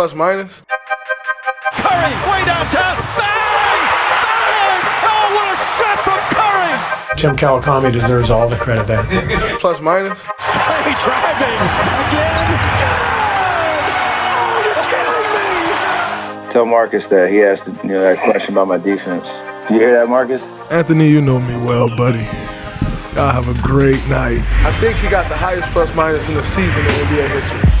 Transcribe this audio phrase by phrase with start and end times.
[0.00, 0.62] Plus minus.
[1.72, 2.96] Curry, way downtown.
[3.20, 3.84] Bang!
[4.40, 4.80] Bang!
[5.04, 7.16] Oh, what a shot from Curry!
[7.18, 9.04] Tim Kawakami deserves all the credit there.
[9.60, 10.22] Plus minus.
[10.38, 11.60] Curry driving
[12.08, 12.48] again.
[12.96, 13.20] Good!
[14.24, 16.50] Oh, you're kidding me!
[16.50, 19.28] Tell Marcus that he asked you know, that question about my defense.
[19.68, 20.62] You hear that, Marcus?
[20.70, 22.24] Anthony, you know me well, buddy.
[23.16, 24.40] Y'all have a great night.
[24.64, 27.79] I think he got the highest plus minus in the season in NBA history.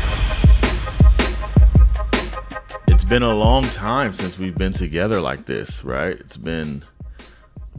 [3.10, 6.12] Been a long time since we've been together like this, right?
[6.12, 6.84] It's been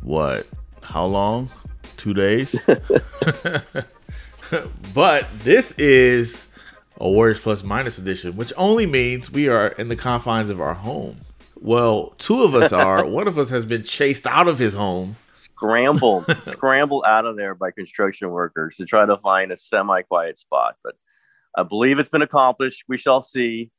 [0.03, 0.45] what?
[0.83, 1.49] How long?
[1.95, 2.53] Two days?
[4.93, 6.49] but this is
[6.97, 10.73] a Warriors Plus Minus edition, which only means we are in the confines of our
[10.73, 11.21] home.
[11.61, 13.05] Well, two of us are.
[13.09, 15.15] One of us has been chased out of his home.
[15.29, 20.75] scrambled, scrambled out of there by construction workers to try to find a semi-quiet spot.
[20.83, 20.95] But
[21.55, 22.83] I believe it's been accomplished.
[22.89, 23.71] We shall see.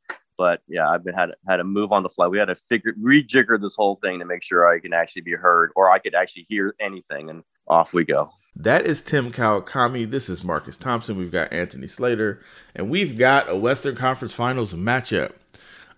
[0.42, 2.26] But yeah, I've been had had to move on the fly.
[2.26, 5.34] We had to figure rejigger this whole thing to make sure I can actually be
[5.34, 7.30] heard or I could actually hear anything.
[7.30, 8.28] And off we go.
[8.56, 10.10] That is Tim Kawakami.
[10.10, 11.16] This is Marcus Thompson.
[11.16, 12.42] We've got Anthony Slater,
[12.74, 15.30] and we've got a Western Conference Finals matchup.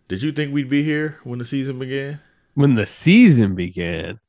[0.08, 2.20] Did you think we'd be here when the season began?
[2.54, 4.20] when the season began.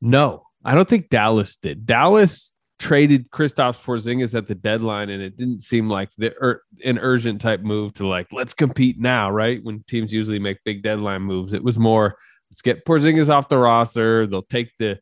[0.00, 1.86] No, I don't think Dallas did.
[1.86, 6.98] Dallas traded Kristaps Porzingis at the deadline, and it didn't seem like the ur- an
[6.98, 9.62] urgent type move to like let's compete now, right?
[9.62, 12.16] When teams usually make big deadline moves, it was more
[12.50, 14.26] let's get Porzingis off the roster.
[14.26, 14.98] They'll take the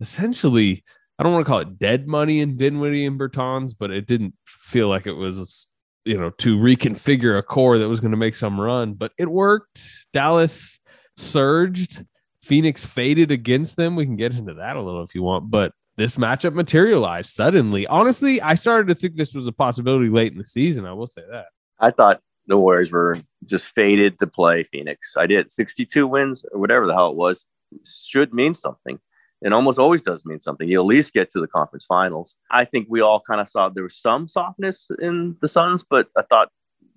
[0.00, 0.84] essentially.
[1.18, 4.34] I don't want to call it dead money in Dinwiddie and Bertans, but it didn't
[4.46, 5.68] feel like it was
[6.04, 9.28] you know to reconfigure a core that was going to make some run, but it
[9.28, 9.82] worked.
[10.12, 10.78] Dallas
[11.16, 12.04] surged.
[12.42, 13.94] Phoenix faded against them.
[13.94, 17.84] We can get into that a little if you want, but this matchup materialized suddenly.
[17.88, 20.86] Honestly, I started to think this was a possibility late in the season.
[20.86, 21.46] I will say that.
[21.80, 25.14] I thought the Warriors were just fated to play Phoenix.
[25.16, 27.44] I did 62 wins or whatever the hell it was.
[27.84, 29.00] Should mean something.
[29.42, 30.68] It almost always does mean something.
[30.68, 32.36] You at least get to the conference finals.
[32.48, 36.08] I think we all kind of saw there was some softness in the Suns, but
[36.16, 36.48] I thought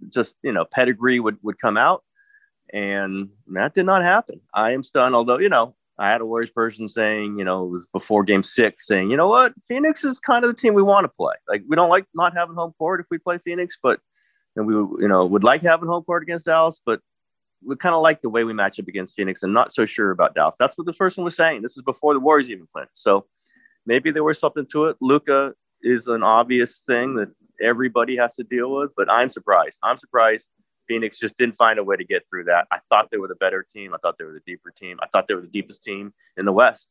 [0.10, 2.04] just you know pedigree would would come out,
[2.72, 4.42] and that did not happen.
[4.54, 5.14] I am stunned.
[5.14, 8.42] Although you know I had a Warriors person saying you know it was before Game
[8.42, 11.36] Six saying you know what Phoenix is kind of the team we want to play.
[11.48, 14.00] Like we don't like not having home court if we play Phoenix, but
[14.56, 17.02] and we you know would like having home court against Dallas, but
[17.64, 20.10] we kind of like the way we match up against Phoenix and not so sure
[20.10, 20.56] about Dallas.
[20.58, 21.62] That's what the person was saying.
[21.62, 22.88] This is before the Warriors even played.
[22.94, 23.28] So
[23.86, 24.98] maybe there was something to it.
[25.02, 25.54] Luka
[25.84, 27.30] is an obvious thing that
[27.62, 29.78] everybody has to deal with, but I'm surprised.
[29.84, 30.48] I'm surprised
[30.92, 32.68] Phoenix just didn't find a way to get through that.
[32.70, 33.94] I thought they were the better team.
[33.94, 35.00] I thought they were the deeper team.
[35.02, 36.90] I thought they were the deepest team in the West.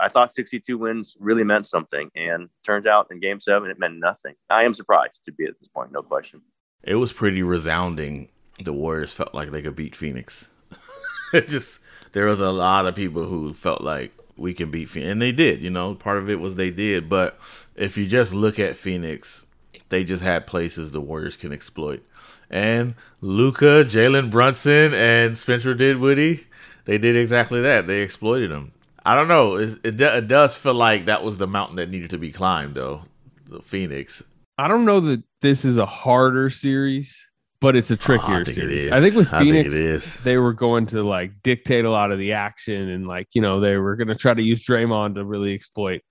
[0.00, 2.08] I thought 62 wins really meant something.
[2.16, 4.34] And turns out in game seven, it meant nothing.
[4.48, 6.40] I am surprised to be at this point, no question.
[6.82, 8.30] It was pretty resounding.
[8.62, 10.48] The Warriors felt like they could beat Phoenix.
[11.34, 11.80] it just
[12.12, 15.32] there was a lot of people who felt like we can beat Phoenix, and they
[15.32, 15.60] did.
[15.60, 17.10] You know, part of it was they did.
[17.10, 17.38] But
[17.76, 19.44] if you just look at Phoenix,
[19.90, 22.02] they just had places the Warriors can exploit.
[22.50, 26.46] And Luka, Jalen Brunson, and Spencer Dinwiddie,
[26.84, 27.86] they did exactly that.
[27.86, 28.72] They exploited them.
[29.06, 29.56] I don't know.
[29.56, 32.74] It, it, it does feel like that was the mountain that needed to be climbed,
[32.74, 33.02] though.
[33.48, 34.22] The Phoenix.
[34.56, 37.16] I don't know that this is a harder series,
[37.60, 38.92] but it's a trickier Oh, I think series.
[38.92, 40.16] I think with think Phoenix, is.
[40.20, 43.60] they were going to like dictate a lot of the action and like, you know,
[43.60, 46.02] they were going to try to use Draymond to really exploit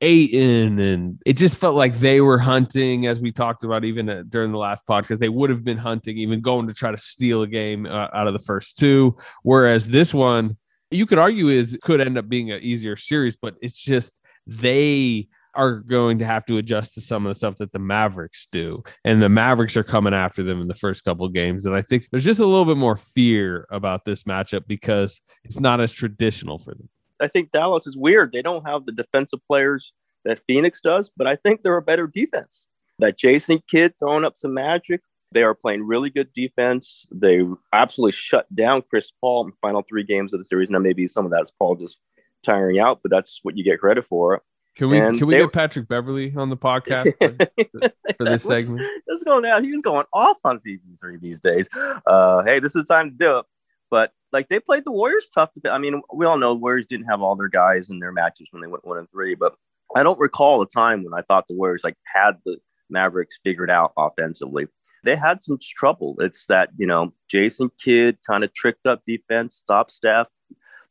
[0.00, 0.78] Ayton.
[0.78, 4.52] And it just felt like they were hunting, as we talked about even uh, during
[4.52, 7.46] the last podcast, they would have been hunting, even going to try to steal a
[7.46, 9.16] game uh, out of the first two.
[9.42, 10.56] Whereas this one,
[10.90, 15.28] you could argue is could end up being an easier series, but it's just they
[15.54, 18.82] are going to have to adjust to some of the stuff that the Mavericks do.
[19.04, 21.66] And the Mavericks are coming after them in the first couple of games.
[21.66, 25.60] And I think there's just a little bit more fear about this matchup because it's
[25.60, 26.88] not as traditional for them.
[27.20, 28.32] I think Dallas is weird.
[28.32, 29.92] They don't have the defensive players
[30.24, 32.66] that Phoenix does, but I think they're a better defense.
[32.98, 35.00] That Jason Kidd throwing up some magic.
[35.32, 37.06] They are playing really good defense.
[37.12, 40.70] They absolutely shut down Chris Paul in the final three games of the series.
[40.70, 41.98] Now, maybe some of that's Paul just
[42.42, 44.42] tiring out, but that's what you get credit for.
[44.76, 48.42] Can we And can we they- get Patrick Beverley on the podcast for, for this
[48.42, 48.82] segment?
[49.08, 49.60] Let's go now.
[49.60, 51.68] He was going off on CP3 these days.
[52.06, 53.46] Uh, hey, this is the time to do it.
[53.90, 55.50] But like they played the Warriors tough.
[55.54, 58.48] To, I mean, we all know Warriors didn't have all their guys in their matches
[58.50, 59.34] when they went one and three.
[59.34, 59.54] But
[59.96, 63.70] I don't recall a time when I thought the Warriors like had the Mavericks figured
[63.70, 64.66] out offensively.
[65.02, 66.16] They had some trouble.
[66.18, 70.28] It's that you know Jason Kidd kind of tricked up defense, stop Steph,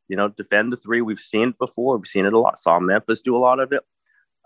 [0.08, 1.02] you know, defend the three.
[1.02, 1.98] We've seen it before.
[1.98, 2.60] We've seen it a lot.
[2.60, 3.84] Saw Memphis do a lot of it.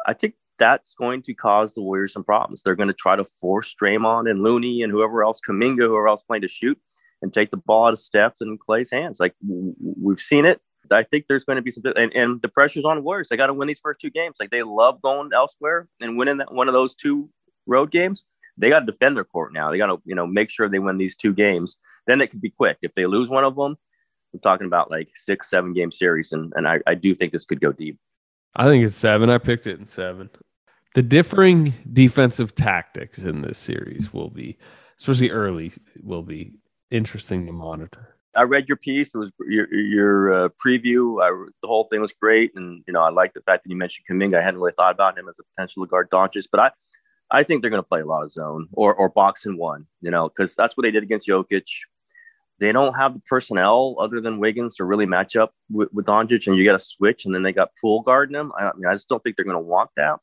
[0.06, 2.62] I think that's going to cause the Warriors some problems.
[2.62, 6.24] They're going to try to force Draymond and Looney and whoever else, Kuminga, whoever else
[6.24, 6.78] playing to shoot
[7.24, 9.20] and take the ball out of Steph's and Klay's hands.
[9.20, 10.62] Like we've seen it.
[10.92, 13.30] I think there's going to be some, and, and the pressure's on Warriors.
[13.30, 14.36] They got to win these first two games.
[14.40, 17.30] Like they love going elsewhere and winning that one of those two
[17.66, 18.26] road games.
[18.58, 19.72] They got to defend their court now.
[19.72, 21.78] They got to, you know, make sure they win these two games.
[22.06, 22.78] Then it could be quick.
[22.82, 23.78] If they lose one of them,
[24.34, 27.46] I'm talking about like six, seven game series, and and I, I do think this
[27.46, 27.98] could go deep.
[28.56, 29.30] I think it's seven.
[29.30, 30.30] I picked it in seven.
[30.94, 34.58] The differing defensive tactics in this series will be,
[35.00, 35.72] especially early,
[36.04, 36.54] will be
[36.94, 38.16] interesting to monitor.
[38.36, 39.14] I read your piece.
[39.14, 41.22] It was your your uh, preview.
[41.22, 41.30] I,
[41.62, 44.06] the whole thing was great, and you know I like the fact that you mentioned
[44.10, 44.38] Kuminga.
[44.38, 46.72] I hadn't really thought about him as a potential to guard Doncic, but I
[47.30, 49.88] I think they're going to play a lot of zone or or box and one.
[50.02, 51.68] You know, because that's what they did against Jokic.
[52.60, 56.48] They don't have the personnel other than Wiggins to really match up with, with Doncic,
[56.48, 58.52] and you got to switch, and then they got Poole guarding him.
[58.58, 60.20] I, I mean, I just don't think they're going to want that.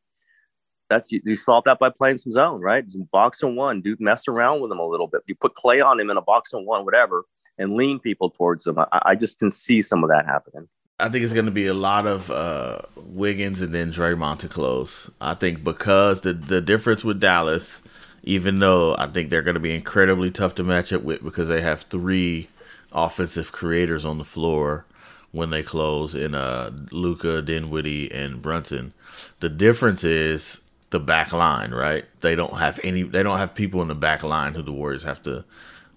[0.90, 2.84] That's you, you solve that by playing some zone, right?
[3.12, 5.22] Box and one, dude, mess around with him a little bit.
[5.26, 7.24] You put Klay on him in a box and one, whatever,
[7.56, 8.78] and lean people towards him.
[8.78, 10.68] I, I just can see some of that happening.
[10.98, 14.48] I think it's going to be a lot of uh, Wiggins and then Draymond to
[14.48, 15.10] close.
[15.20, 17.80] I think because the the difference with Dallas,
[18.22, 21.48] even though I think they're going to be incredibly tough to match up with because
[21.48, 22.48] they have three
[22.92, 24.84] offensive creators on the floor
[25.32, 28.92] when they close in uh, Luka, Dinwiddie, and Brunson.
[29.38, 30.59] The difference is
[30.90, 32.04] the back line, right?
[32.20, 33.02] They don't have any.
[33.02, 35.44] They don't have people in the back line who the Warriors have to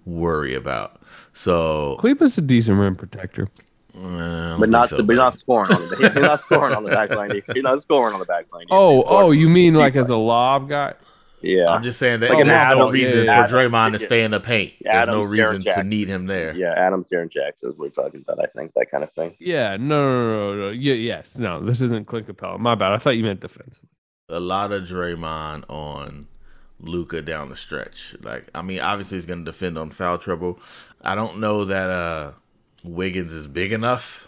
[0.05, 1.01] worry about.
[1.33, 3.47] So Kleber's a decent rim protector.
[3.97, 7.31] uh, But not, but not scoring on the he's not scoring on the back line.
[7.53, 8.65] He's not scoring on the back line.
[8.71, 10.93] Oh, oh, you mean like as a lob guy?
[11.41, 13.99] Yeah, I'm just saying that Like an there's no reason yeah, for Adam- Draymond to
[13.99, 14.75] stay in the paint.
[14.81, 16.55] There's no reason to need him there.
[16.55, 18.39] Yeah, Adams, Jaren Jackson is what we're talking about.
[18.41, 19.35] I think that kind of thing.
[19.39, 20.69] Yeah, no, no, no, no, no.
[20.69, 21.59] Yeah, yes, no.
[21.59, 22.57] This isn't Clint Capela.
[22.59, 22.93] My bad.
[22.93, 23.83] I thought you meant defensive.
[24.29, 26.27] A lot of Draymond on
[26.79, 28.15] Luka down the stretch.
[28.21, 30.59] Like, I mean, obviously he's going to defend on foul trouble.
[31.01, 32.31] I don't know that uh,
[32.83, 34.27] Wiggins is big enough,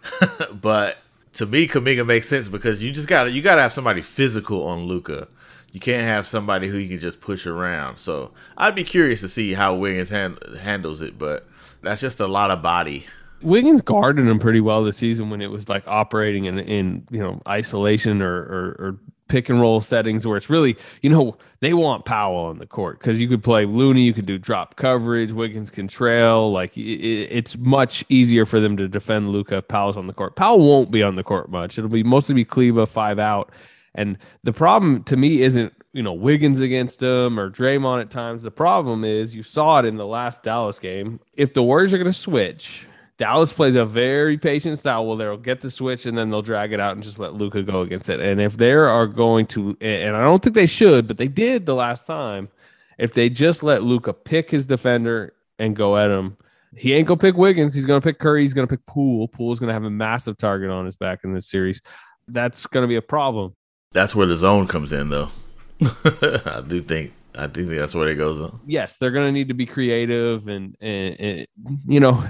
[0.52, 0.98] but
[1.34, 4.02] to me, Kuminga makes sense because you just got to you got to have somebody
[4.02, 5.28] physical on Luka.
[5.72, 7.96] You can't have somebody who you can just push around.
[7.96, 11.48] So I'd be curious to see how Wiggins hand, handles it, but
[11.80, 13.06] that's just a lot of body.
[13.40, 17.18] Wiggins guarded him pretty well this season when it was like operating in in you
[17.18, 18.98] know isolation or or, or
[19.32, 22.98] pick and roll settings where it's really you know they want Powell on the court
[22.98, 26.52] because you could play Looney, you could do drop coverage, Wiggins can trail.
[26.52, 30.36] Like it, it's much easier for them to defend Luka if Powell's on the court.
[30.36, 31.78] Powell won't be on the court much.
[31.78, 33.50] It'll be mostly be Kleber five out.
[33.94, 38.42] And the problem to me isn't you know Wiggins against him or Draymond at times.
[38.42, 41.20] The problem is you saw it in the last Dallas game.
[41.32, 42.86] If the Warriors are going to switch,
[43.18, 45.06] Dallas plays a very patient style.
[45.06, 47.62] Well, they'll get the switch and then they'll drag it out and just let Luka
[47.62, 48.20] go against it.
[48.20, 51.66] And if they are going to, and I don't think they should, but they did
[51.66, 52.48] the last time.
[52.98, 56.36] If they just let Luka pick his defender and go at him,
[56.76, 57.74] he ain't gonna pick Wiggins.
[57.74, 58.42] He's gonna pick Curry.
[58.42, 59.28] He's gonna pick Poole.
[59.28, 61.80] Poole's gonna have a massive target on his back in this series.
[62.28, 63.54] That's gonna be a problem.
[63.92, 65.28] That's where the zone comes in, though.
[65.80, 68.60] I do think I do think that's where it goes on.
[68.66, 71.46] yes, they're going to need to be creative and, and, and
[71.86, 72.24] you know,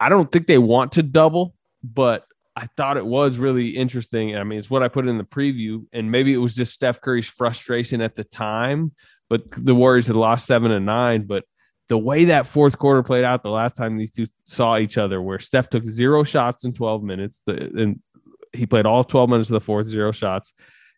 [0.00, 1.54] I don't think they want to double,
[1.84, 2.24] but
[2.56, 4.36] I thought it was really interesting.
[4.36, 7.00] I mean, it's what I put in the preview, and maybe it was just Steph
[7.00, 8.92] Curry's frustration at the time,
[9.28, 11.26] but the Warriors had lost seven and nine.
[11.26, 11.44] But
[11.88, 15.20] the way that fourth quarter played out the last time these two saw each other,
[15.20, 18.00] where Steph took zero shots in 12 minutes, and
[18.52, 20.52] he played all 12 minutes of the fourth, zero shots.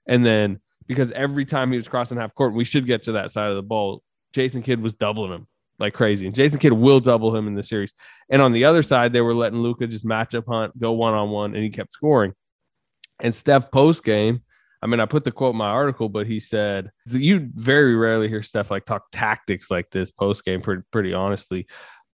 [0.07, 3.31] And then because every time he was crossing half court, we should get to that
[3.31, 4.03] side of the ball.
[4.33, 5.47] Jason Kidd was doubling him
[5.79, 7.95] like crazy, and Jason Kidd will double him in the series.
[8.29, 11.14] And on the other side, they were letting Luka just match up hunt, go one
[11.14, 12.35] on one, and he kept scoring.
[13.21, 14.43] And Steph post game,
[14.83, 18.29] I mean, I put the quote in my article, but he said you very rarely
[18.29, 20.61] hear Steph like talk tactics like this post game.
[20.61, 21.69] Pretty, pretty honestly,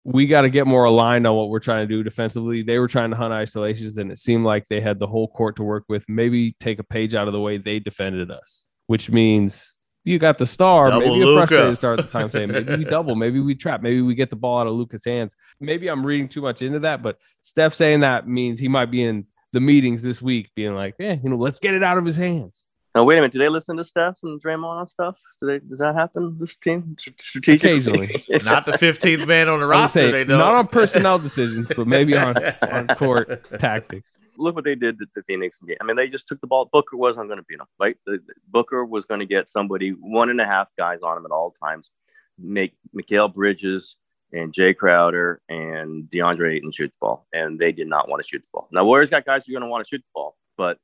[0.04, 2.62] we got to get more aligned on what we're trying to do defensively.
[2.62, 5.56] They were trying to hunt isolations, and it seemed like they had the whole court
[5.56, 6.04] to work with.
[6.08, 10.38] Maybe take a page out of the way they defended us, which means you got
[10.38, 10.90] the star.
[10.90, 11.46] Double maybe a Luka.
[11.46, 14.30] frustrated start at the time saying maybe we double, maybe we trap, maybe we get
[14.30, 15.36] the ball out of Luka's hands.
[15.60, 19.02] Maybe I'm reading too much into that, but Steph saying that means he might be
[19.02, 22.04] in the meetings this week, being like, "Yeah, you know, let's get it out of
[22.04, 22.64] his hands."
[22.94, 23.32] Now, wait a minute.
[23.32, 25.20] Do they listen to Steph and Draymond on stuff?
[25.40, 25.58] Do they?
[25.60, 26.36] Does that happen?
[26.40, 27.70] This team strategically?
[28.06, 30.00] Occasionally, not the 15th man on the roster.
[30.00, 30.38] say they don't.
[30.38, 34.16] not on personnel decisions, but maybe on on court tactics.
[34.36, 35.60] Look what they did to, to Phoenix.
[35.60, 35.76] Game.
[35.80, 36.68] I mean, they just took the ball.
[36.72, 37.96] Booker wasn't going to beat them, right?
[38.06, 41.24] The, the- Booker was going to get somebody one and a half guys on him
[41.26, 41.90] at all times.
[42.38, 43.96] Make Mikal Bridges
[44.32, 48.28] and Jae Crowder and DeAndre Ayton shoot the ball, and they did not want to
[48.28, 48.68] shoot the ball.
[48.70, 50.78] Now, Warriors got guys who are going to want to shoot the ball, but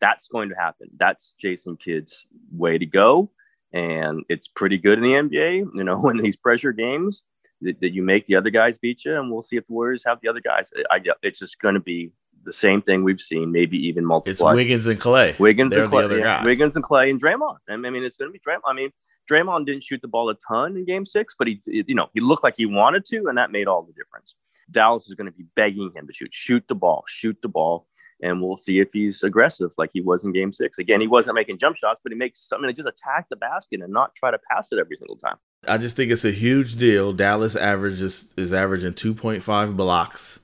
[0.00, 0.88] that's going to happen.
[0.96, 3.30] That's Jason Kidd's way to go,
[3.72, 5.66] and it's pretty good in the NBA.
[5.74, 7.24] You know, when these pressure games,
[7.62, 10.04] that, that you make the other guys beat you, and we'll see if the Warriors
[10.06, 10.70] have the other guys.
[10.90, 12.12] I, it's just going to be
[12.44, 14.56] the same thing we've seen, maybe even multiple It's multiplied.
[14.56, 15.38] Wiggins and Klay.
[15.38, 16.44] Wiggins They're and Klay, the other yeah, guys.
[16.46, 17.56] Wiggins and Klay and Draymond.
[17.68, 18.60] I mean, it's going to be Draymond.
[18.64, 18.90] I mean,
[19.30, 22.20] Draymond didn't shoot the ball a ton in Game Six, but he, you know, he
[22.20, 24.34] looked like he wanted to, and that made all the difference.
[24.70, 27.86] Dallas is going to be begging him to shoot, shoot the ball, shoot the ball,
[28.22, 30.78] and we'll see if he's aggressive like he was in Game Six.
[30.78, 32.48] Again, he wasn't making jump shots, but he makes.
[32.52, 35.36] I mean, just attack the basket and not try to pass it every single time.
[35.66, 37.12] I just think it's a huge deal.
[37.12, 40.40] Dallas averages is averaging 2.5 blocks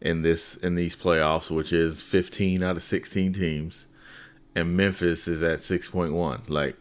[0.00, 3.86] in this in these playoffs, which is 15 out of 16 teams,
[4.54, 6.48] and Memphis is at 6.1.
[6.48, 6.76] Like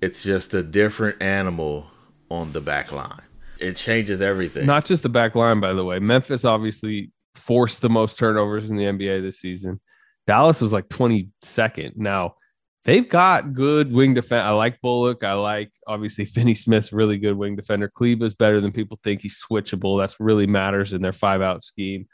[0.00, 1.90] it's just a different animal
[2.30, 3.22] on the back line.
[3.58, 4.66] It changes everything.
[4.66, 5.98] Not just the back line, by the way.
[5.98, 9.80] Memphis obviously forced the most turnovers in the NBA this season.
[10.26, 11.96] Dallas was like 22nd.
[11.96, 12.34] Now
[12.84, 14.44] they've got good wing defense.
[14.44, 15.24] I like Bullock.
[15.24, 17.90] I like obviously Finney Smith's really good wing defender.
[17.94, 19.20] Kleber's better than people think.
[19.20, 20.00] He's switchable.
[20.00, 22.06] That's really matters in their five out scheme.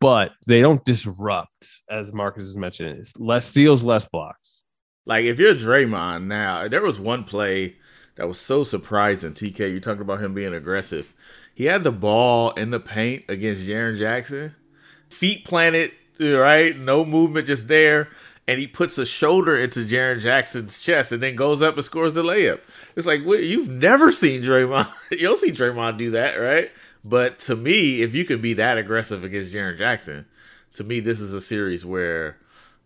[0.00, 2.98] But they don't disrupt, as Marcus has mentioned.
[2.98, 4.60] It's less steals, less blocks.
[5.06, 7.76] Like if you're Draymond now, there was one play
[8.16, 9.32] that was so surprising.
[9.32, 11.14] TK, you talked about him being aggressive.
[11.54, 14.54] He had the ball in the paint against Jaren Jackson,
[15.14, 18.08] feet planted, right, no movement, just there,
[18.46, 22.12] and he puts a shoulder into Jaren Jackson's chest and then goes up and scores
[22.12, 22.60] the layup.
[22.96, 24.92] It's like what, you've never seen Draymond.
[25.10, 26.70] you don't see Draymond do that, right?
[27.04, 30.26] But to me, if you can be that aggressive against Jaren Jackson,
[30.74, 32.38] to me, this is a series where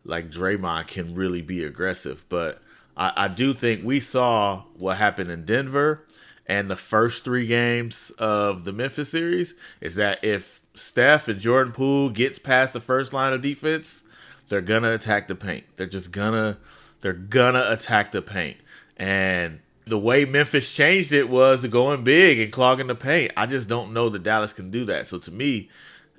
[0.05, 2.25] like Draymond can really be aggressive.
[2.29, 2.63] But
[2.97, 6.05] I, I do think we saw what happened in Denver
[6.47, 11.73] and the first three games of the Memphis series is that if Steph and Jordan
[11.73, 14.03] Poole gets past the first line of defense,
[14.49, 15.65] they're gonna attack the paint.
[15.77, 16.59] They're just gonna
[17.01, 18.59] they're gonna attack the paint.
[18.97, 23.33] And the way Memphis changed it was going big and clogging the paint.
[23.37, 25.07] I just don't know that Dallas can do that.
[25.07, 25.69] So to me,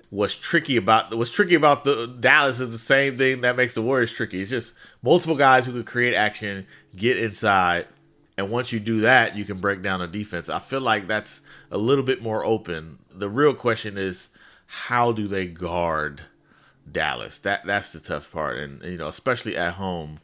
[0.09, 3.81] what's tricky about what's tricky about the Dallas is the same thing that makes the
[3.81, 4.41] Warriors tricky.
[4.41, 7.87] It's just multiple guys who can create action, get inside,
[8.37, 10.47] and once you do that, you can break down a defense.
[10.47, 12.99] I feel like that's a little bit more open.
[13.11, 14.29] The real question is
[14.71, 16.21] how do they guard
[16.89, 17.39] Dallas?
[17.39, 20.19] That that's the tough part, and you know, especially at home,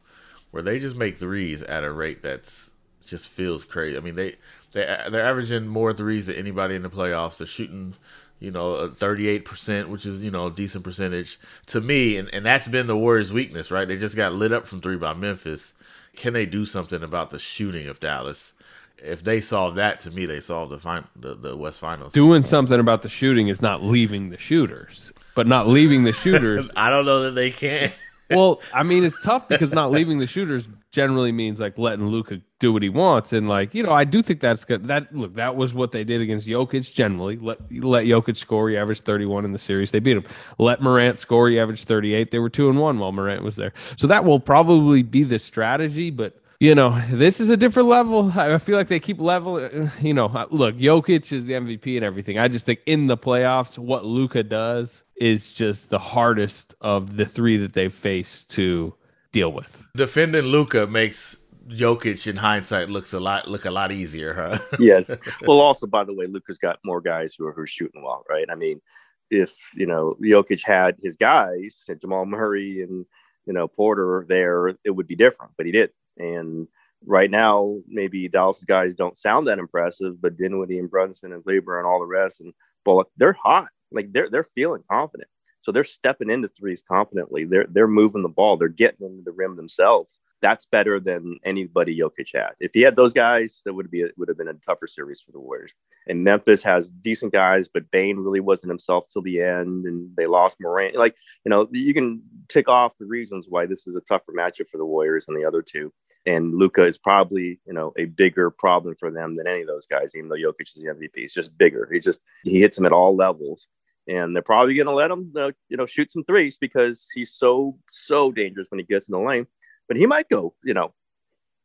[0.52, 2.70] where they just make threes at a rate that's
[3.04, 3.98] just feels crazy.
[3.98, 4.36] I mean, they
[4.74, 7.38] they they're averaging more threes than anybody in the playoffs.
[7.38, 7.96] They're shooting,
[8.40, 12.32] you know, thirty eight percent, which is you know a decent percentage to me, and
[12.32, 13.88] and that's been the Warriors' weakness, right?
[13.88, 15.74] They just got lit up from three by Memphis.
[16.16, 18.54] Can they do something about the shooting of Dallas?
[18.98, 22.14] If they solve that, to me, they solve the fin- the, the West Finals.
[22.14, 26.72] Doing something about the shooting is not leaving the shooters, but not leaving the shooters
[26.76, 27.92] I don't know that they can.
[28.32, 32.42] well, I mean, it's tough because not leaving the shooters generally means like letting Luka
[32.60, 34.88] do what he wants, and like you know, I do think that's good.
[34.88, 36.92] That look, that was what they did against Jokic.
[36.92, 38.70] Generally, let let Jokic score.
[38.70, 39.92] He averaged thirty one in the series.
[39.92, 40.24] They beat him.
[40.58, 41.50] Let Morant score.
[41.50, 42.32] He averaged thirty eight.
[42.32, 43.74] They were two and one while Morant was there.
[43.98, 46.40] So that will probably be the strategy, but.
[46.66, 48.32] You know, this is a different level.
[48.36, 49.62] I feel like they keep level.
[50.02, 52.40] You know, uh, look, Jokic is the MVP and everything.
[52.40, 57.26] I just think in the playoffs, what Luka does is just the hardest of the
[57.28, 58.96] three that they've faced to
[59.32, 59.84] deal with.
[59.96, 64.58] Defending Luka makes Jokic in hindsight looks a lot look a lot easier, huh?
[64.80, 65.12] yes.
[65.44, 68.26] Well, also by the way, Luka's got more guys who are who are shooting well,
[68.28, 68.48] right?
[68.50, 68.82] I mean,
[69.30, 73.06] if you know Jokic had his guys, had Jamal Murray and
[73.46, 75.92] you know Porter there, it would be different, but he did.
[76.18, 76.68] And
[77.06, 81.78] right now, maybe Dallas guys don't sound that impressive, but Dinwiddie and Brunson and Kleber
[81.78, 82.54] and all the rest and
[82.84, 83.70] Bullock, they're hot.
[83.92, 85.30] Like they're they're feeling confident.
[85.60, 87.46] So they're stepping into threes confidently.
[87.46, 88.58] They're they're moving the ball.
[88.58, 90.20] They're getting into the rim themselves.
[90.42, 92.52] That's better than anybody Jokic had.
[92.60, 95.32] If he had those guys, that would be would have been a tougher series for
[95.32, 95.72] the Warriors.
[96.08, 100.28] And Memphis has decent guys, but Bane really wasn't himself till the end, and they
[100.28, 100.96] lost Morant.
[100.96, 104.68] Like you know, you can tick off the reasons why this is a tougher matchup
[104.68, 105.92] for the Warriors than the other two.
[106.26, 109.86] And Luka is probably you know a bigger problem for them than any of those
[109.86, 110.16] guys.
[110.16, 111.88] Even though Jokic is the MVP, he's just bigger.
[111.92, 113.68] He's just he hits them at all levels
[114.08, 117.34] and they're probably going to let him, uh, you know, shoot some threes because he's
[117.34, 119.48] so so dangerous when he gets in the lane.
[119.88, 120.94] But he might go, you know,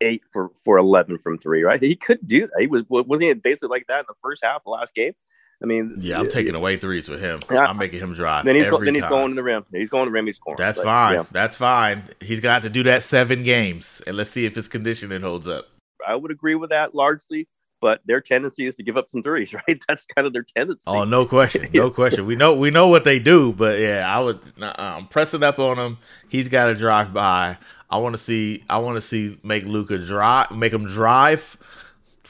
[0.01, 1.83] eight for for eleven from three, right?
[1.83, 2.61] He could do that.
[2.61, 5.13] He was wasn't he basically like that in the first half of last game.
[5.63, 7.41] I mean, yeah, I'm taking away threes with him.
[7.51, 7.67] Yeah.
[7.67, 8.47] I'm making him drive.
[8.47, 9.11] Then he's, every then he's time.
[9.11, 9.65] going to the rim.
[9.73, 10.27] He's going to the rim.
[10.27, 10.57] He's scoring.
[10.57, 11.15] That's fine.
[11.15, 11.25] yeah.
[11.33, 12.05] That's fine.
[12.21, 15.69] He's got to do that seven games, and let's see if his conditioning holds up.
[16.07, 17.47] I would agree with that largely,
[17.83, 19.83] but their tendency is to give up some threes, right?
[19.87, 20.85] That's kind of their tendency.
[20.87, 22.25] Oh, no question, no question.
[22.25, 24.41] We know we know what they do, but yeah, I would.
[24.63, 25.99] uh, I'm pressing up on him.
[26.31, 27.59] He's got to drive by.
[27.91, 28.65] I want to see.
[28.71, 31.59] I want to see make Luka drive, make him drive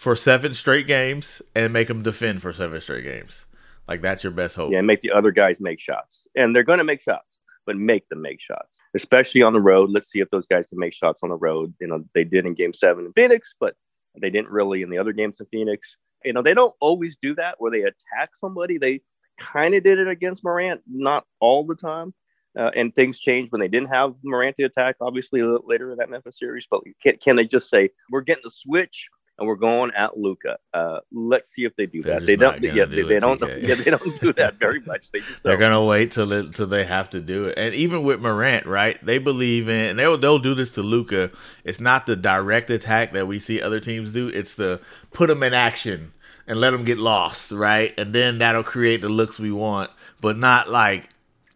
[0.01, 3.45] for seven straight games, and make them defend for seven straight games.
[3.87, 4.73] Like that's your best hope.
[4.73, 6.27] Yeah, make the other guys make shots.
[6.35, 9.91] And they're going to make shots, but make them make shots, especially on the road.
[9.91, 11.75] Let's see if those guys can make shots on the road.
[11.83, 13.75] You know, they did in game seven in Phoenix, but
[14.19, 15.99] they didn't really in the other games in Phoenix.
[16.25, 18.79] You know, they don't always do that where they attack somebody.
[18.79, 19.03] They
[19.39, 22.15] kind of did it against Morant, not all the time.
[22.59, 26.09] Uh, and things changed when they didn't have Morant to attack, obviously, later in that
[26.09, 26.67] Memphis series.
[26.71, 29.09] But can, can they just say, we're getting the switch
[29.41, 30.59] and we're going at Luka?
[30.73, 32.27] Uh, let's see if they do They're that.
[32.27, 32.63] They don't.
[32.63, 33.41] Yeah, do they, they don't.
[33.41, 35.11] Yeah, they don't do that very much.
[35.11, 38.21] They they're gonna wait till it, till they have to do it, and even with
[38.21, 39.05] Morant, right?
[39.05, 41.31] They believe in, and they'll they'll do this to Luka.
[41.65, 44.29] It's not the direct attack that we see other teams do.
[44.29, 44.81] It's the
[45.13, 46.13] put them in action
[46.47, 47.95] and let them get lost, right?
[47.99, 51.09] And then that'll create the looks we want, but not like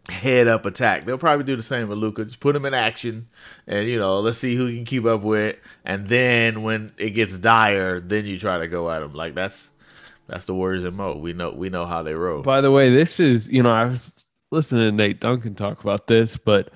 [0.09, 1.05] head up attack.
[1.05, 2.25] They'll probably do the same with Luka.
[2.25, 3.27] Just put him in action,
[3.67, 5.57] and you know, let's see who can keep up with.
[5.83, 9.13] And then when it gets dire, then you try to go at him.
[9.13, 9.69] Like that's
[10.27, 11.17] that's the Warriors and Mo.
[11.17, 12.41] We know we know how they roll.
[12.41, 16.07] By the way, this is, you know, I was listening to Nate Duncan talk about
[16.07, 16.71] this, but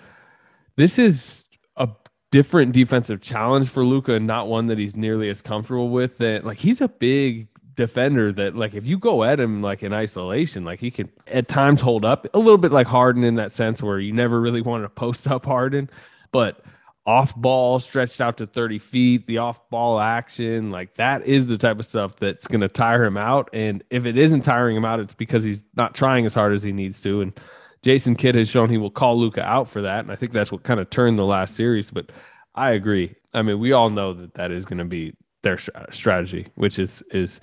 [0.76, 1.46] this is
[1.76, 1.90] a
[2.32, 6.18] different defensive challenge for Luka and not one that he's nearly as comfortable with.
[6.20, 7.48] That like he's a big
[7.80, 11.48] defender that like if you go at him like in isolation, like he can at
[11.48, 14.62] times hold up a little bit like Harden in that sense where you never really
[14.62, 15.90] wanted to post up Harden,
[16.32, 16.62] but
[17.06, 21.58] off ball stretched out to 30 feet, the off ball action, like that is the
[21.58, 23.50] type of stuff that's going to tire him out.
[23.54, 26.62] And if it isn't tiring him out, it's because he's not trying as hard as
[26.62, 27.22] he needs to.
[27.22, 27.40] And
[27.82, 30.02] Jason Kidd has shown he will call Luka out for that.
[30.02, 31.90] And I think that's what kind of turned the last series.
[31.90, 32.12] But
[32.54, 33.16] I agree.
[33.34, 35.58] I mean, we all know that that is going to be their
[35.90, 37.40] strategy, which is, is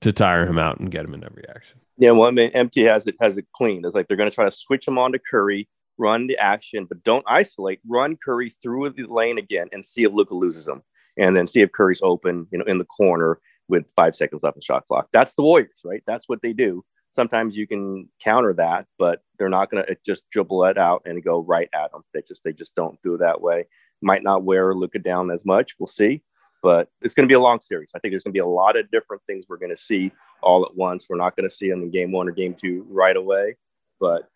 [0.00, 1.80] to tire him out and get him in every action.
[1.96, 3.84] Yeah, well, I mean, MT has it has it clean.
[3.84, 6.86] It's like they're going to try to switch him on to Curry, run the action,
[6.86, 7.80] but don't isolate.
[7.86, 10.82] Run Curry through the lane again and see if Luka loses him,
[11.18, 14.56] and then see if Curry's open, you know, in the corner with five seconds left
[14.56, 15.08] in the shot clock.
[15.12, 16.02] That's the Warriors, right?
[16.06, 16.84] That's what they do.
[17.12, 21.22] Sometimes you can counter that, but they're not going to just dribble it out and
[21.22, 22.02] go right at them.
[22.14, 23.66] They just they just don't do it that way.
[24.00, 25.74] Might not wear Luka down as much.
[25.78, 26.22] We'll see
[26.62, 27.90] but it's going to be a long series.
[27.94, 30.12] I think there's going to be a lot of different things we're going to see
[30.42, 31.06] all at once.
[31.08, 33.56] We're not going to see them in game one or game two right away,
[33.98, 34.28] but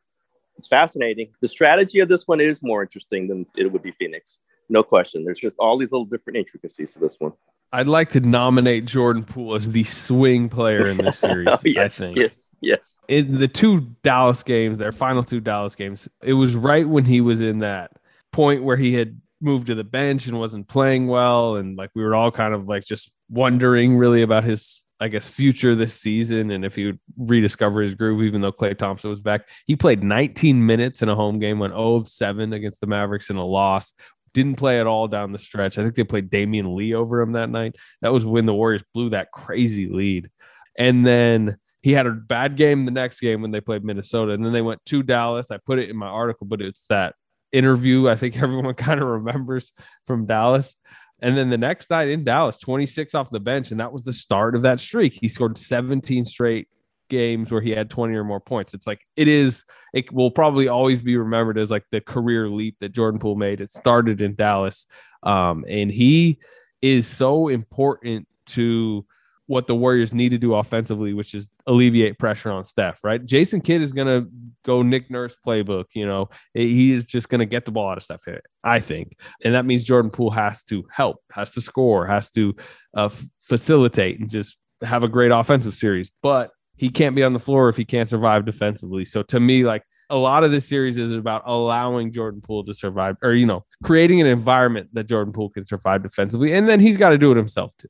[0.57, 1.29] it's fascinating.
[1.41, 4.39] The strategy of this one is more interesting than it would be Phoenix.
[4.69, 5.25] No question.
[5.25, 7.33] There's just all these little different intricacies to this one.
[7.73, 11.49] I'd like to nominate Jordan Poole as the swing player in this series.
[11.51, 12.17] Oh, yes, I think.
[12.17, 12.99] yes, yes.
[13.09, 17.21] in the two Dallas games, their final two Dallas games, it was right when he
[17.21, 17.91] was in that
[18.31, 21.57] point where he had moved to the bench and wasn't playing well.
[21.57, 25.29] And like we were all kind of like just wondering really about his, I guess,
[25.29, 29.20] future this season and if he would rediscover his groove, even though Klay Thompson was
[29.20, 29.49] back.
[29.66, 33.31] He played 19 minutes in a home game, went 0 of 7 against the Mavericks
[33.31, 33.92] in a loss.
[34.33, 35.79] Didn't play at all down the stretch.
[35.79, 37.77] I think they played Damion Lee over him that night.
[38.03, 40.29] That was when the Warriors blew that crazy lead.
[40.77, 44.33] And then he had a bad game the next game when they played Minnesota.
[44.33, 45.51] And then they went to Dallas.
[45.51, 47.14] I put it in my article, but it's that
[47.55, 49.73] interview I think everyone kind of remembers
[50.07, 50.77] from Dallas.
[51.21, 53.71] And then the next night in Dallas, 26 off the bench.
[53.71, 55.17] And that was the start of that streak.
[55.19, 56.69] He scored 17 straight
[57.09, 58.75] games where he had 20 or more points.
[58.75, 59.64] It's like it is,
[59.95, 63.61] it will probably always be remembered as like the career leap that Jordan Poole made.
[63.61, 64.85] It started in Dallas.
[65.23, 66.38] Um, and he
[66.83, 69.07] is so important to
[69.47, 73.25] what the Warriors need to do offensively, which is alleviate pressure on Steph, right?
[73.25, 74.29] Jason Kidd is going to
[74.65, 75.87] go Nick Nurse playbook.
[75.95, 78.81] You know, he is just going to get the ball out of Steph here, I
[78.81, 79.19] think.
[79.45, 82.55] And that means Jordan Poole has to help, has to score, has to
[82.95, 83.11] uh,
[83.43, 86.11] facilitate and just have a great offensive series.
[86.23, 89.05] But he can't be on the floor if he can't survive defensively.
[89.05, 92.75] So to me, like a lot of this series is about allowing Jordan Poole to
[92.75, 96.53] survive or, you know, creating an environment that Jordan Poole can survive defensively.
[96.53, 97.89] And then he's got to do it himself too.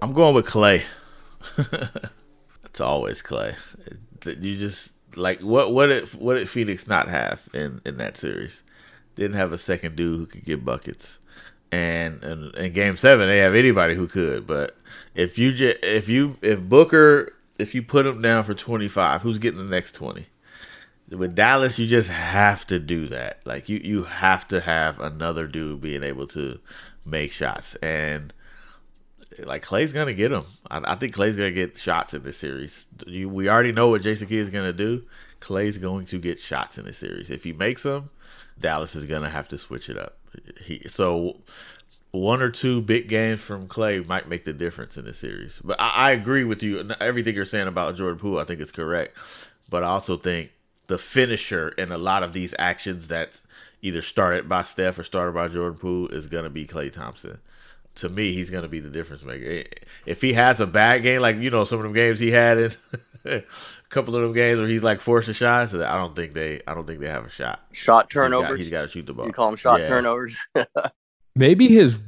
[0.00, 0.84] I'm going with Klay.
[2.64, 3.56] it's always Klay.
[4.24, 8.62] You just like what what did what did Phoenix not have in in that series?
[9.14, 11.18] Didn't have a second dude who could get buckets.
[11.70, 14.46] And, in game seven, they have anybody who could.
[14.46, 14.78] But
[15.14, 19.38] if you just if you if Booker if you put him down for 25, who's
[19.38, 20.26] getting the next 20?
[21.10, 23.46] with Dallas, you just have to do that.
[23.46, 26.58] Like you, you have to have another dude being able to
[27.04, 28.32] make shots, and
[29.44, 30.46] like Klay's gonna get them.
[30.70, 32.86] I, I think Klay's gonna get shots in this series.
[33.06, 35.04] You, we already know what Jason Kidd is gonna do.
[35.40, 37.30] Klay's going to get shots in this series.
[37.30, 38.10] If he makes them,
[38.58, 40.18] Dallas is gonna have to switch it up.
[40.60, 41.40] He so
[42.10, 45.60] one or two big games from Klay might make the difference in this series.
[45.62, 46.90] But I, I agree with you.
[47.00, 49.16] Everything you're saying about Jordan Poole, I think it's correct.
[49.68, 50.52] But I also think
[50.86, 53.42] the finisher in a lot of these actions that's
[53.82, 57.38] either started by Steph or started by Jordan Poole is to be Klay Thompson.
[57.98, 59.64] To me, he's going to be the difference maker.
[60.06, 62.58] If he has a bad game, like you know some of them games he had
[62.58, 62.72] in
[63.24, 63.42] a
[63.88, 66.86] couple of them games where he's like forcing shots, I don't think they, I don't
[66.86, 67.60] think they have a shot.
[67.72, 68.58] Shot turnovers.
[68.58, 69.26] He's got to shoot the ball.
[69.26, 69.88] You call them shot yeah.
[69.88, 70.36] turnovers.
[71.34, 71.98] Maybe his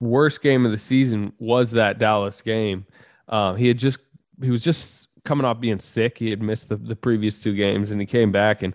[0.00, 2.86] worst game of the season was that Dallas game.
[3.28, 4.00] Uh, he had just,
[4.42, 6.18] he was just coming off being sick.
[6.18, 8.74] He had missed the, the previous two games and he came back and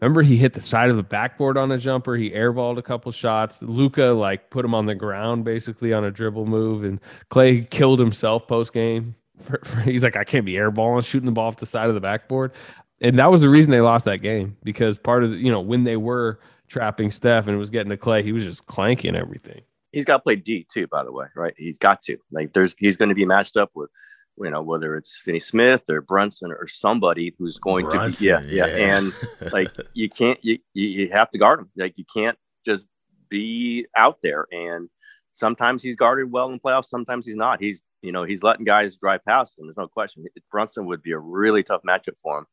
[0.00, 2.16] remember he hit the side of the backboard on a jumper.
[2.16, 3.62] He airballed a couple shots.
[3.62, 8.00] Luka like put him on the ground basically on a dribble move and Klay killed
[8.00, 9.14] himself post game.
[9.84, 12.52] He's like, I can't be airballing, shooting the ball off the side of the backboard.
[13.00, 15.60] And that was the reason they lost that game because part of the, you know,
[15.60, 19.16] when they were trapping Steph and it was getting to Klay, he was just clanking
[19.16, 19.62] everything.
[19.92, 21.54] He's got to play D too, by the way, right?
[21.56, 22.16] He's got to.
[22.32, 23.90] Like there's he's going to be matched up with
[24.38, 28.26] you know, whether it's Finney Smith or Brunson or somebody who's going Brunson, to be,
[28.50, 28.96] yeah, yeah, yeah.
[28.96, 29.12] And
[29.52, 31.70] like, you can't, you, you have to guard him.
[31.76, 32.86] Like, you can't just
[33.28, 34.46] be out there.
[34.52, 34.88] And
[35.32, 36.86] sometimes he's guarded well in playoffs.
[36.86, 37.62] Sometimes he's not.
[37.62, 39.66] He's, you know, he's letting guys drive past him.
[39.66, 40.24] There's no question.
[40.50, 42.46] Brunson would be a really tough matchup for him.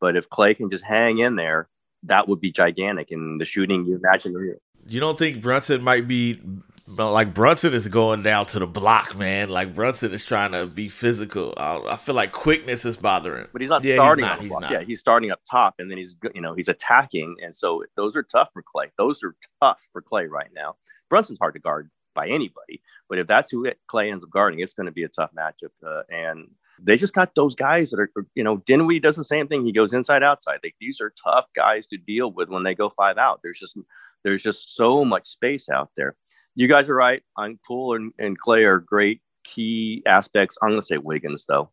[0.00, 1.68] But if Klay can just hang in there,
[2.04, 3.10] that would be gigantic.
[3.10, 4.56] And the shooting you imagine.
[4.86, 6.40] You don't think Brunson might be
[6.86, 9.48] but like Brunson is going down to the block, man.
[9.48, 11.54] Like Brunson is trying to be physical.
[11.56, 13.46] I, I feel like quickness is bothering.
[13.52, 14.24] But he's not yeah, starting.
[14.24, 14.70] He's not, he's not.
[14.70, 18.16] Yeah, he's starting up top, and then he's you know he's attacking, and so those
[18.16, 18.90] are tough for Klay.
[18.98, 20.76] Those are tough for Klay right now.
[21.08, 24.74] Brunson's hard to guard by anybody, but if that's who Klay ends up guarding, it's
[24.74, 25.70] going to be a tough matchup.
[25.84, 26.48] Uh, and
[26.82, 29.64] they just got those guys that are you know Dinwiddie does the same thing.
[29.64, 30.58] He goes inside outside.
[30.62, 33.40] Like these are tough guys to deal with when they go five out.
[33.42, 33.78] There's just
[34.22, 36.16] there's just so much space out there
[36.54, 37.22] you guys are right.
[37.36, 40.56] On Poole and, and Klay are great key aspects.
[40.62, 41.70] I'm going to say Wiggins though,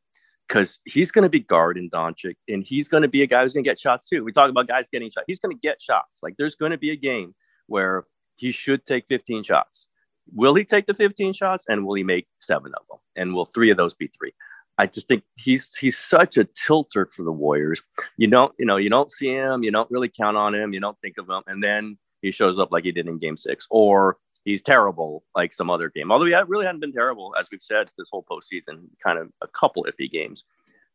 [0.47, 3.53] because he's going to be guarding Doncic, and he's going to be a guy who's
[3.53, 4.23] going to get shots too.
[4.23, 5.25] We talk about guys getting shots.
[5.27, 6.21] He's going to get shots.
[6.21, 7.33] Like there's going to be a game
[7.67, 9.87] where he should take 15 shots.
[10.33, 12.99] Will he take the 15 shots, and will he make seven of them?
[13.15, 14.33] And will three of those be three?
[14.77, 17.81] I just think he's he's such a tilter for the Warriors.
[18.17, 20.79] You don't you know you don't see him, you don't really count on him, you
[20.79, 23.67] don't think of him, and then he shows up like he did in Game Six,
[23.69, 26.11] or he's terrible like some other game.
[26.11, 29.47] Although he really hadn't been terrible, as we've said this whole postseason, kind of a
[29.47, 30.43] couple iffy games.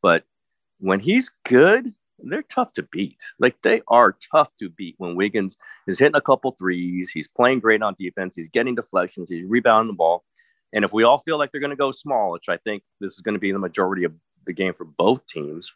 [0.03, 0.25] But
[0.79, 3.23] when he's good, they're tough to beat.
[3.39, 5.57] Like they are tough to beat when Wiggins
[5.87, 7.11] is hitting a couple threes.
[7.11, 8.35] He's playing great on defense.
[8.37, 9.31] He's getting deflections.
[9.31, 10.25] He's rebounding the ball.
[10.73, 13.13] And if we all feel like they're going to go small, which I think this
[13.13, 14.13] is going to be the majority of
[14.47, 15.73] the game for both teams,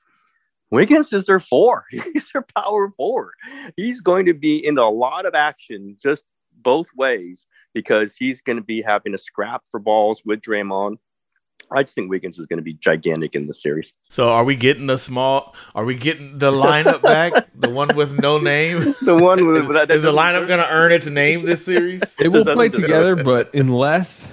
[0.70, 1.84] Wiggins is their four.
[1.90, 3.34] He's their power forward.
[3.76, 6.24] He's going to be in a lot of action just
[6.62, 10.96] both ways because he's going to be having a scrap for balls with Draymond.
[11.72, 13.92] I just think Wiggins is going to be gigantic in the series.
[14.08, 15.54] So, are we getting the small?
[15.74, 17.48] Are we getting the lineup back?
[17.54, 18.94] the one with no name.
[19.02, 22.02] The one with is, that, is the lineup going to earn its name this series?
[22.18, 24.26] It will play together, but unless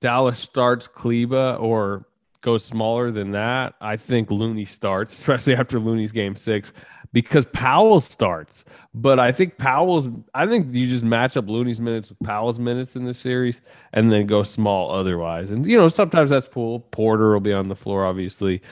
[0.00, 2.06] Dallas starts Kleber or
[2.40, 6.72] goes smaller than that, I think Looney starts, especially after Looney's game six
[7.14, 8.64] because Powell starts.
[8.92, 12.96] But I think Powell's, I think you just match up Looney's minutes with Powell's minutes
[12.96, 15.50] in this series and then go small otherwise.
[15.50, 16.80] And, you know, sometimes that's Poole.
[16.80, 18.62] Porter will be on the floor, obviously.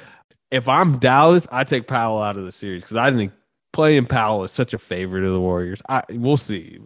[0.51, 3.33] If I'm Dallas, I take Powell out of the series because I think
[3.73, 5.81] playing Powell is such a favorite of the Warriors.
[5.89, 6.79] I We'll see.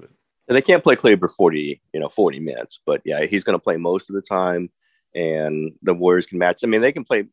[0.48, 3.78] They can't play Kleber 40, you know, 40 minutes, but yeah, he's going to play
[3.78, 4.70] most of the time
[5.16, 6.60] and the Warriors can match.
[6.62, 7.24] I mean, they can play.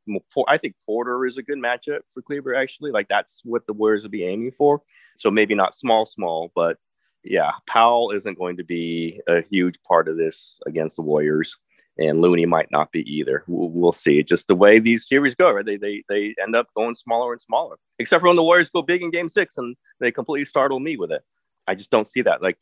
[0.47, 2.55] I think Porter is a good matchup for Kleber.
[2.55, 4.81] Actually, like that's what the Warriors will be aiming for.
[5.17, 6.77] So maybe not small, small, but
[7.25, 11.57] yeah, Powell isn't going to be a huge part of this against the Warriors,
[11.97, 13.43] and Looney might not be either.
[13.47, 14.23] We'll, we'll see.
[14.23, 15.65] Just the way these series go, right?
[15.65, 17.75] They they they end up going smaller and smaller.
[17.99, 20.95] Except for when the Warriors go big in Game Six and they completely startle me
[20.95, 21.21] with it.
[21.67, 22.41] I just don't see that.
[22.41, 22.57] Like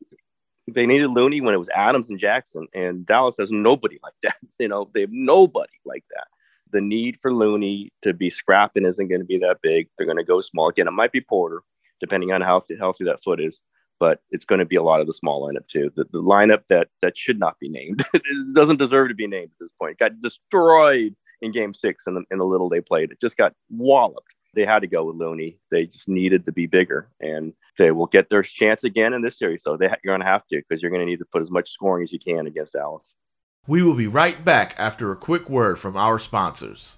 [0.74, 4.36] they needed Looney when it was Adams and Jackson, and Dallas has nobody like that.
[4.60, 6.28] You know, they have nobody like that.
[6.72, 9.88] The need for Looney to be scrapping isn't going to be that big.
[9.98, 10.88] They're going to go small again.
[10.88, 11.64] It might be Porter,
[12.00, 13.62] depending on how healthy that foot is,
[14.00, 15.92] but it's going to be a lot of the small lineup too.
[15.96, 18.06] The, the lineup that that should not be named
[18.54, 19.98] doesn't deserve to be named at this point.
[19.98, 23.12] Got destroyed in Game Six in the, in the little they played.
[23.12, 24.36] It just got walloped.
[24.54, 25.60] They had to go with Looney.
[25.70, 29.38] They just needed to be bigger, and they will get their chance again in this
[29.38, 29.64] series.
[29.64, 31.52] So they, you're going to have to because you're going to need to put as
[31.52, 33.14] much scoring as you can against Dallas.
[33.68, 36.98] We will be right back after a quick word from our sponsors.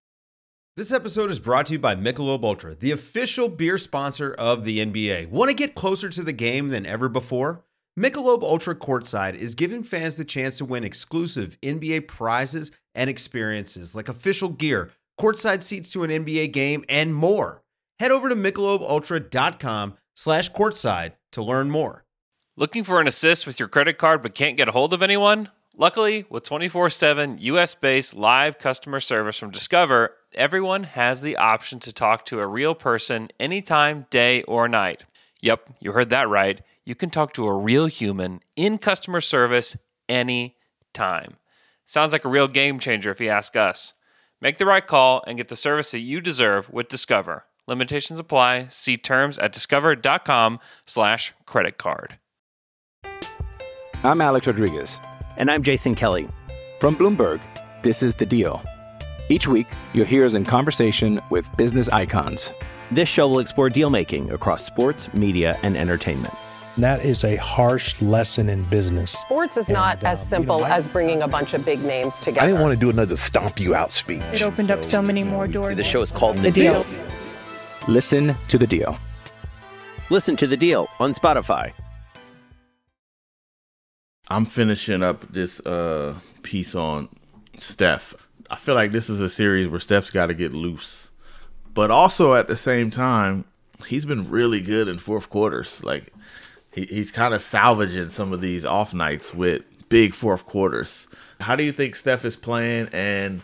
[0.76, 4.84] This episode is brought to you by Michelob Ultra, the official beer sponsor of the
[4.84, 5.30] NBA.
[5.30, 7.64] Want to get closer to the game than ever before?
[8.00, 13.94] Michelob Ultra Courtside is giving fans the chance to win exclusive NBA prizes and experiences
[13.94, 14.90] like official gear,
[15.20, 17.64] courtside seats to an NBA game, and more.
[18.00, 22.04] Head over to michelobultra.com slash courtside to learn more.
[22.56, 25.50] Looking for an assist with your credit card but can't get a hold of anyone?
[25.76, 31.80] Luckily, with 24 7 US based live customer service from Discover, everyone has the option
[31.80, 35.06] to talk to a real person anytime, day or night.
[35.42, 36.62] Yep, you heard that right.
[36.86, 39.76] You can talk to a real human in customer service
[40.08, 41.38] anytime.
[41.86, 43.94] Sounds like a real game changer if you ask us.
[44.44, 47.46] Make the right call and get the service that you deserve with Discover.
[47.66, 48.68] Limitations apply.
[48.70, 52.20] See terms at discover.com slash credit card.
[54.04, 55.00] I'm Alex Rodriguez.
[55.38, 56.28] And I'm Jason Kelly.
[56.82, 57.40] From Bloomberg,
[57.84, 58.62] this is The Deal.
[59.30, 62.52] Each week, you'll hear us in conversation with business icons.
[62.92, 66.34] This show will explore deal making across sports, media, and entertainment.
[66.78, 69.12] That is a harsh lesson in business.
[69.12, 71.84] Sports is not And, uh, as simple you know, as bringing a bunch of big
[71.84, 72.42] names together.
[72.42, 74.24] I didn't want to do another stomp you out speech.
[74.34, 75.78] It opened up so many more doors.
[75.78, 76.84] The show is called The Deal.
[77.88, 78.98] Listen to The Deal.
[80.10, 81.72] Listen to the deal on Spotify.
[84.28, 87.10] I'm finishing up this uh, piece on
[87.58, 88.14] Steph.
[88.52, 91.10] I feel like this is a series where Steph's got to get loose,
[91.74, 93.46] but also at the same time,
[93.88, 95.84] he's been really good in fourth quarters.
[95.84, 96.14] Like
[96.74, 101.08] he, he's kind of salvaging some of these off nights with big fourth quarters.
[101.40, 103.42] How do you think Steph is playing, and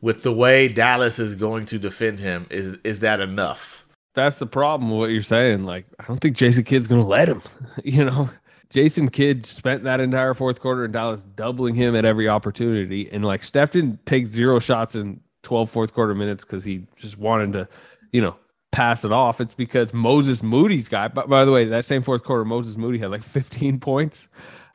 [0.00, 3.84] with the way Dallas is going to defend him, is is that enough?
[4.14, 5.64] That's the problem with what you're saying.
[5.64, 7.42] Like, I don't think Jason Kidd's going to let him.
[7.84, 8.30] you know,
[8.70, 13.08] Jason Kidd spent that entire fourth quarter in Dallas doubling him at every opportunity.
[13.10, 17.16] And like, Steph didn't take zero shots in 12 fourth quarter minutes because he just
[17.16, 17.68] wanted to,
[18.12, 18.36] you know,
[18.72, 19.40] pass it off.
[19.40, 22.98] It's because Moses Moody's guy, but by the way, that same fourth quarter, Moses Moody
[22.98, 24.28] had like 15 points.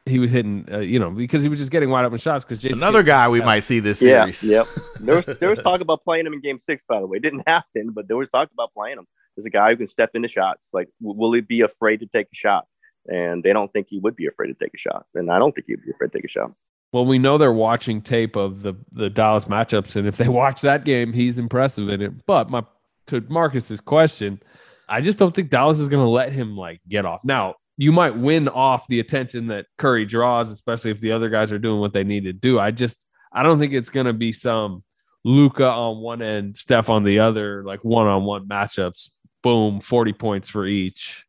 [0.06, 2.44] He was hitting, uh, you know, because he was just getting wide open shots.
[2.44, 4.44] Because Jason Another guy we might see this Yeah, series.
[4.44, 4.68] yep.
[5.00, 6.84] There was there was talk about playing him in Game Six.
[6.88, 9.08] By the way, it didn't happen, but there was talk about playing him.
[9.38, 10.70] There's a guy who can step into shots.
[10.74, 12.68] Like, will he be afraid to take a shot?
[13.08, 15.06] And they don't think he would be afraid to take a shot.
[15.16, 16.52] And I don't think he'd be afraid to take a shot.
[16.92, 20.60] Well, we know they're watching tape of the the Dallas matchups, and if they watch
[20.62, 22.26] that game, he's impressive in it.
[22.26, 22.64] But my
[23.08, 24.42] to Marcus's question,
[24.88, 27.24] I just don't think Dallas is going to let him like get off.
[27.24, 31.52] Now, you might win off the attention that Curry draws, especially if the other guys
[31.52, 32.60] are doing what they need to do.
[32.60, 34.84] I just I don't think it's going to be some
[35.26, 39.10] Luka on one end, Steph on the other, like one on one matchups.
[39.42, 41.26] Boom, forty points for each.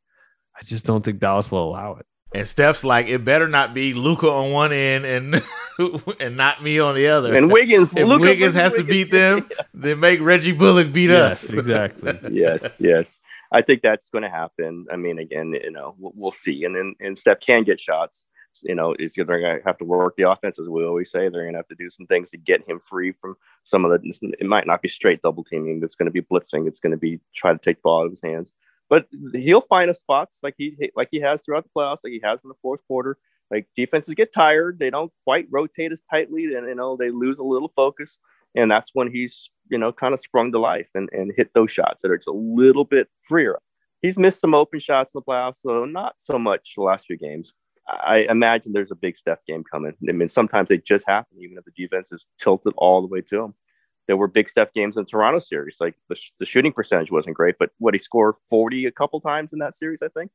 [0.56, 2.06] I just don't think Dallas will allow it.
[2.34, 5.42] And Steph's like, it better not be Luka on one end and
[6.20, 7.34] and not me on the other.
[7.36, 11.10] And Wiggins, if Luka Wiggins versus has to beat them, then make Reggie Bullock beat
[11.10, 11.50] Yes, us.
[11.54, 12.18] exactly.
[12.32, 13.20] yes, yes.
[13.52, 14.86] I think that's going to happen.
[14.92, 16.64] I mean, again, you know, we'll, we'll see.
[16.64, 18.24] And then, and Steph can get shots.
[18.62, 21.28] You know, it's they're going to have to work the offense, as we always say.
[21.28, 23.90] They're going to have to do some things to get him free from some of
[23.90, 24.34] the.
[24.40, 25.80] It might not be straight double teaming.
[25.82, 26.66] It's going to be blitzing.
[26.68, 28.52] It's going to be try to take the ball out of his hands.
[28.94, 32.22] But he'll find us spots like he like he has throughout the playoffs, like he
[32.24, 33.18] has in the fourth quarter.
[33.50, 37.38] Like defenses get tired, they don't quite rotate as tightly, and you know they lose
[37.40, 38.18] a little focus,
[38.56, 41.72] and that's when he's you know kind of sprung to life and and hit those
[41.72, 43.58] shots that are just a little bit freer.
[44.02, 47.18] He's missed some open shots in the playoffs, though not so much the last few
[47.18, 47.54] games.
[47.88, 49.94] I imagine there's a big Steph game coming.
[50.08, 53.22] I mean, sometimes they just happen, even if the defense is tilted all the way
[53.22, 53.54] to him.
[54.06, 55.76] There were big Steph games in Toronto series.
[55.80, 59.52] Like the, the shooting percentage wasn't great, but what he scored 40 a couple times
[59.52, 60.30] in that series, I think.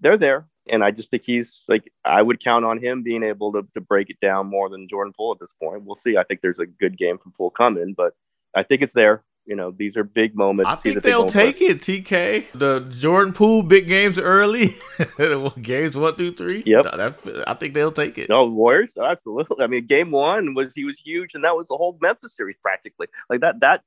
[0.00, 0.48] They're there.
[0.68, 3.80] And I just think he's like, I would count on him being able to, to
[3.80, 5.84] break it down more than Jordan Poole at this point.
[5.84, 6.16] We'll see.
[6.16, 8.14] I think there's a good game from Poole coming, but
[8.54, 9.24] I think it's there.
[9.46, 10.70] You know, these are big moments.
[10.70, 11.32] I See think the they'll moments.
[11.34, 12.52] take it, TK.
[12.54, 14.70] The Jordan Poole big games early,
[15.62, 16.62] games one through three.
[16.64, 16.84] Yep.
[16.84, 18.28] No, that- I think they'll take it.
[18.28, 19.62] No, Warriors, absolutely.
[19.62, 22.56] I mean, game one was he was huge, and that was the whole Memphis series
[22.62, 23.08] practically.
[23.28, 23.82] Like that, that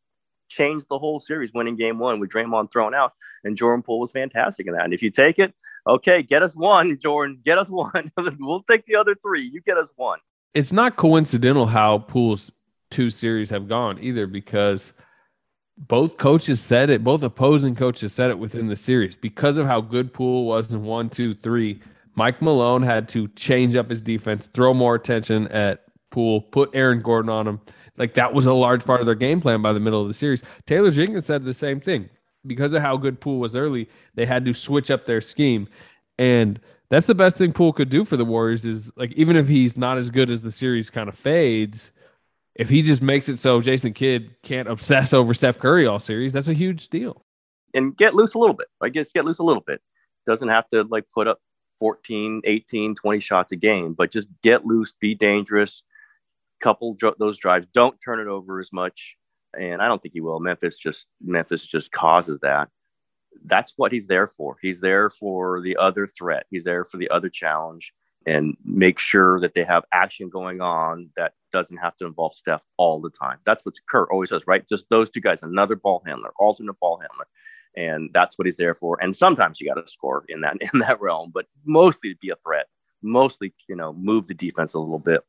[0.49, 1.51] changed the whole series.
[1.53, 4.83] Winning game one with Draymond thrown out, and Jordan Poole was fantastic in that.
[4.83, 5.53] And if you take it,
[5.87, 8.11] okay, get us one, Jordan, get us one.
[8.39, 9.41] we'll take the other three.
[9.41, 10.19] You get us one.
[10.53, 12.51] it's not coincidental how Poole's
[12.91, 14.93] two series have gone either because
[15.77, 19.81] both coaches said it, both opposing coaches said it within the series because of how
[19.81, 21.81] good Poole was in one, two, three.
[22.15, 26.99] Mike Malone had to change up his defense, throw more attention at Poole, put Aaron
[27.01, 27.61] Gordon on him.
[27.97, 30.13] Like that was a large part of their game plan by the middle of the
[30.13, 30.43] series.
[30.65, 32.09] Taylor Jenkins said the same thing.
[32.47, 35.67] because of how good Poole was early, they had to switch up their scheme.
[36.17, 36.59] And
[36.89, 39.77] that's the best thing Poole could do for the Warriors is like even if he's
[39.77, 41.91] not as good as the series kind of fades,
[42.57, 46.33] if he just makes it so Jason Kidd can't obsess over Steph Curry all series,
[46.33, 47.23] that's a huge deal.
[47.73, 48.67] And get loose a little bit.
[48.81, 49.81] I guess get loose a little bit.
[50.25, 51.39] Doesn't have to like put up
[51.79, 55.83] 14, 18, 20 shots a game, but just get loose, be dangerous,
[56.59, 59.15] couple dr- those drives, don't turn it over as much.
[59.57, 60.39] And I don't think he will.
[60.39, 62.69] Memphis just Memphis just causes that.
[63.45, 64.57] That's what he's there for.
[64.61, 66.47] He's there for the other threat.
[66.49, 67.93] He's there for the other challenge
[68.27, 72.61] and make sure that they have action going on that doesn't have to involve Steph
[72.75, 73.37] all the time.
[73.45, 74.67] That's what Kerr always says, right?
[74.67, 77.27] Just those two guys, another ball handler, alternate ball handler.
[77.77, 79.01] And that's what he's there for.
[79.01, 82.29] And sometimes you got to score in that in that realm, but mostly to be
[82.29, 82.67] a threat,
[83.01, 85.21] mostly, you know, move the defense a little bit.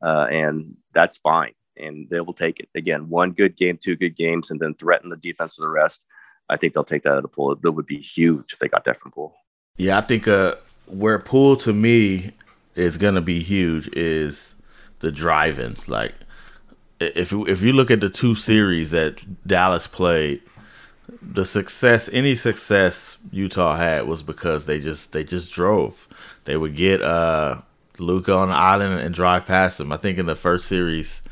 [0.00, 1.54] Uh, and that's fine.
[1.76, 2.68] And they will take it.
[2.76, 6.04] Again, one good game, two good games, and then threaten the defense for the rest.
[6.48, 7.56] I think they'll take that out of the Poole.
[7.56, 9.34] That would be huge if they got that from Poole.
[9.76, 10.54] Yeah, I think uh,
[10.86, 12.32] where Poole to me
[12.74, 14.54] is gonna be huge is
[15.00, 15.76] the driving.
[15.86, 16.14] Like
[17.00, 20.40] if if you look at the two series that Dallas played,
[21.20, 26.08] the success any success Utah had was because they just they just drove.
[26.44, 27.60] They would get uh
[27.98, 29.92] Luka on the island and drive past him.
[29.92, 31.22] I think in the first series,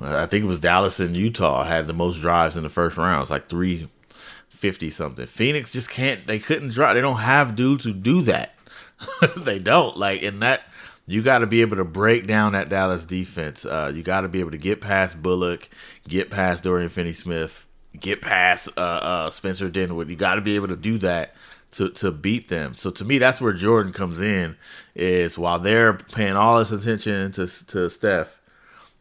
[0.00, 3.22] I think it was Dallas and Utah had the most drives in the first round.
[3.22, 3.88] It's like three
[4.50, 5.26] fifty something.
[5.26, 6.26] Phoenix just can't.
[6.26, 6.94] They couldn't drive.
[6.96, 8.55] They don't have dudes who do that.
[9.36, 10.62] they don't like in that.
[11.06, 13.64] You got to be able to break down that Dallas defense.
[13.64, 15.68] Uh, you got to be able to get past Bullock,
[16.08, 17.64] get past Dorian Finney-Smith,
[17.98, 20.12] get past uh, uh, Spencer Dinwiddie.
[20.12, 21.34] You got to be able to do that
[21.72, 22.76] to to beat them.
[22.76, 24.56] So to me, that's where Jordan comes in.
[24.94, 28.40] Is while they're paying all this attention to to Steph,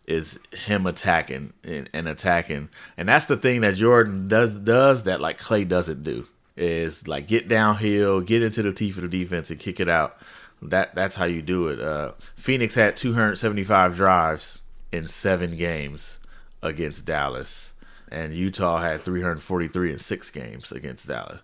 [0.06, 5.22] is him attacking and, and attacking, and that's the thing that Jordan does does that
[5.22, 6.28] like Klay doesn't do.
[6.58, 10.18] Is like get downhill, get into the teeth of the defense, and kick it out.
[10.62, 11.82] That that's how you do it.
[11.82, 14.60] Uh, Phoenix had 275 drives
[14.92, 16.20] in seven games
[16.62, 17.74] against Dallas,
[18.10, 21.42] and Utah had 343 in six games against Dallas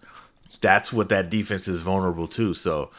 [0.61, 2.53] that's what that defense is vulnerable to.
[2.53, 2.91] So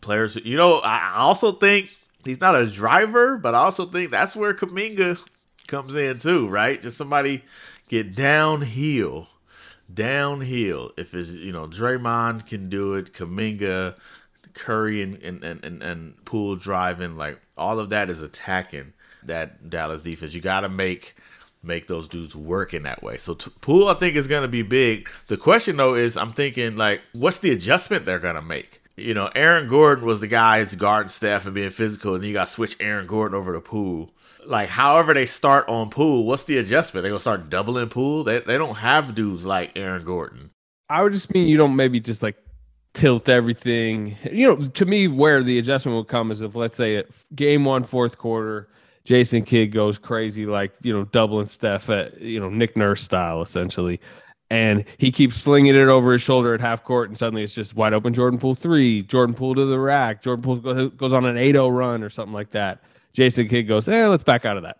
[0.00, 1.90] players, you know, I also think
[2.24, 5.18] he's not a driver, but I also think that's where Kuminga
[5.66, 6.80] comes in too, right?
[6.80, 7.44] Just somebody
[7.88, 9.28] get downhill,
[9.92, 10.92] downhill.
[10.96, 13.96] If it's you know Draymond can do it, Kuminga,
[14.54, 18.92] Curry, and and and, and Poole driving, like all of that is attacking
[19.24, 20.34] that Dallas defense.
[20.34, 21.16] You got to make
[21.62, 23.18] make those dudes work in that way.
[23.18, 25.08] So t- Poole, I think, is going to be big.
[25.28, 28.82] The question though is, I'm thinking like, what's the adjustment they're going to make?
[28.96, 32.32] You know, Aaron Gordon was the guy who's guarding Steph and being physical, and you
[32.32, 34.10] got to switch Aaron Gordon over to Poole.
[34.46, 37.02] Like, however they start on Poole, what's the adjustment?
[37.02, 38.24] They gonna start doubling Poole?
[38.24, 40.50] They they don't have dudes like Aaron Gordon.
[40.88, 42.36] I would just mean you don't maybe just like
[42.94, 44.16] tilt everything.
[44.30, 47.64] You know, to me, where the adjustment will come is if let's say it game
[47.64, 48.68] one, fourth quarter,
[49.04, 53.42] Jason Kidd goes crazy, like you know, doubling Steph at you know Nick Nurse style,
[53.42, 54.00] essentially.
[54.52, 57.76] And he keeps slinging it over his shoulder at half court, and suddenly it's just
[57.76, 58.12] wide open.
[58.12, 62.02] Jordan Poole three, Jordan Poole to the rack, Jordan Poole goes on an 8-0 run
[62.02, 62.82] or something like that.
[63.12, 64.78] Jason Kidd goes, "Eh, let's back out of that."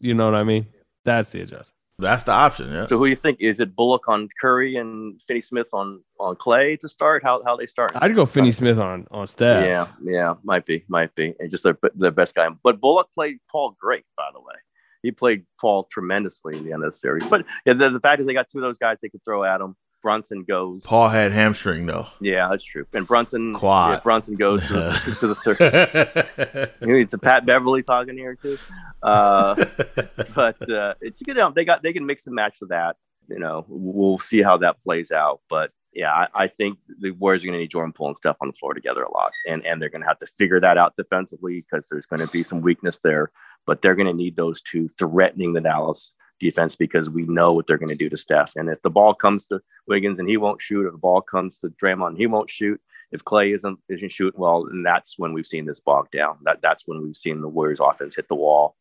[0.00, 0.66] You know what I mean?
[1.04, 1.72] That's the adjustment.
[1.98, 2.72] That's the option.
[2.72, 2.86] Yeah.
[2.86, 3.76] So who do you think is it?
[3.76, 7.22] Bullock on Curry and Finney Smith on on Klay to start?
[7.22, 7.92] How how they start?
[7.94, 9.64] I'd go Finney Smith on on Steph.
[9.64, 12.48] Yeah, yeah, might be, might be, and just their their best guy.
[12.64, 14.54] But Bullock played Paul great, by the way.
[15.02, 17.26] He played Paul tremendously in the end of the series.
[17.26, 19.44] But yeah, the, the fact is they got two of those guys they could throw
[19.44, 19.76] at him.
[20.04, 20.82] Brunson goes.
[20.82, 22.06] Paul had hamstring though.
[22.20, 22.86] Yeah, that's true.
[22.92, 23.94] And Brunson quad.
[23.94, 26.70] Yeah, Brunson goes to, the, to the third.
[26.82, 28.58] it's a Pat Beverley talking here too.
[29.02, 29.54] Uh,
[30.34, 31.38] but uh, it's good.
[31.54, 32.96] They got they can mix and match with that.
[33.28, 35.40] You know, we'll see how that plays out.
[35.48, 38.36] But yeah, I, I think the Warriors are going to need Jordan Poole and Steph
[38.42, 40.76] on the floor together a lot, and and they're going to have to figure that
[40.76, 43.30] out defensively because there's going to be some weakness there.
[43.66, 47.66] But they're going to need those two threatening the Dallas defense because we know what
[47.66, 48.52] they're going to do to Steph.
[48.56, 51.58] And if the ball comes to Wiggins and he won't shoot, if the ball comes
[51.58, 52.80] to Draymond he won't shoot,
[53.12, 56.38] if Klay isn't isn't shooting well, and that's when we've seen this bog down.
[56.42, 58.76] That that's when we've seen the Warriors offense hit the wall.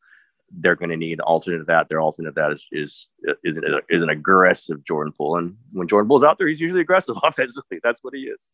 [0.56, 1.90] They're going to need alternate of that.
[1.90, 3.08] Their alternate of that is is
[3.44, 6.82] is an, is an aggressive Jordan Poole, and when Jordan Poole's out there, he's usually
[6.82, 7.80] aggressive offensively.
[7.84, 8.50] That's what he is.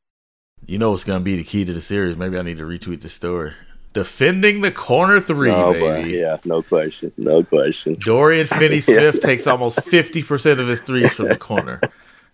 [0.66, 2.18] You know what's going to be the key to the series?
[2.18, 3.54] Maybe I need to retweet the story.
[3.94, 6.12] Defending the corner three, oh, baby.
[6.12, 7.12] Yeah, no question.
[7.18, 7.98] No question.
[8.00, 9.22] Dorian Finney Smith yeah.
[9.22, 11.82] takes almost 50% of his threes from the corner.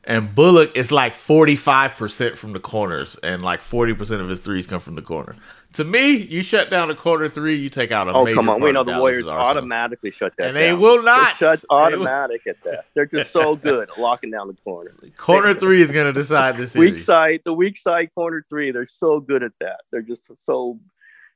[0.03, 4.81] and Bullock is like 45% from the corners, and like 40% of his threes come
[4.81, 5.35] from the corner.
[5.73, 8.61] To me, you shut down a corner three, you take out a Oh come on,
[8.61, 10.43] we know the Warriors automatically shut that.
[10.43, 10.47] Down.
[10.49, 10.79] And they down.
[10.79, 11.39] will not.
[11.39, 12.85] They shut They will- automatic at that.
[12.93, 14.93] They're just so good at locking down the corner.
[15.17, 16.75] Corner three is going to decide this.
[16.75, 18.71] Weak side, the weak side corner three.
[18.71, 19.81] They're so good at that.
[19.91, 20.79] They're just so.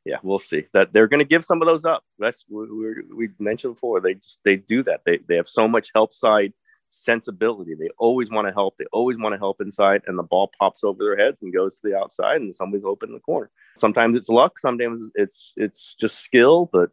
[0.10, 2.03] Yeah, we'll see that they're going to give some of those up.
[2.18, 4.01] That's we, we, we mentioned before.
[4.01, 5.01] They just they do that.
[5.05, 6.53] They they have so much help side
[6.89, 7.76] sensibility.
[7.76, 8.76] They always want to help.
[8.78, 11.80] They always want to help inside, and the ball pops over their heads and goes
[11.80, 13.51] to the outside, and somebody's open in the corner.
[13.76, 14.57] Sometimes it's luck.
[14.60, 16.70] Sometimes it's it's just skill.
[16.72, 16.89] But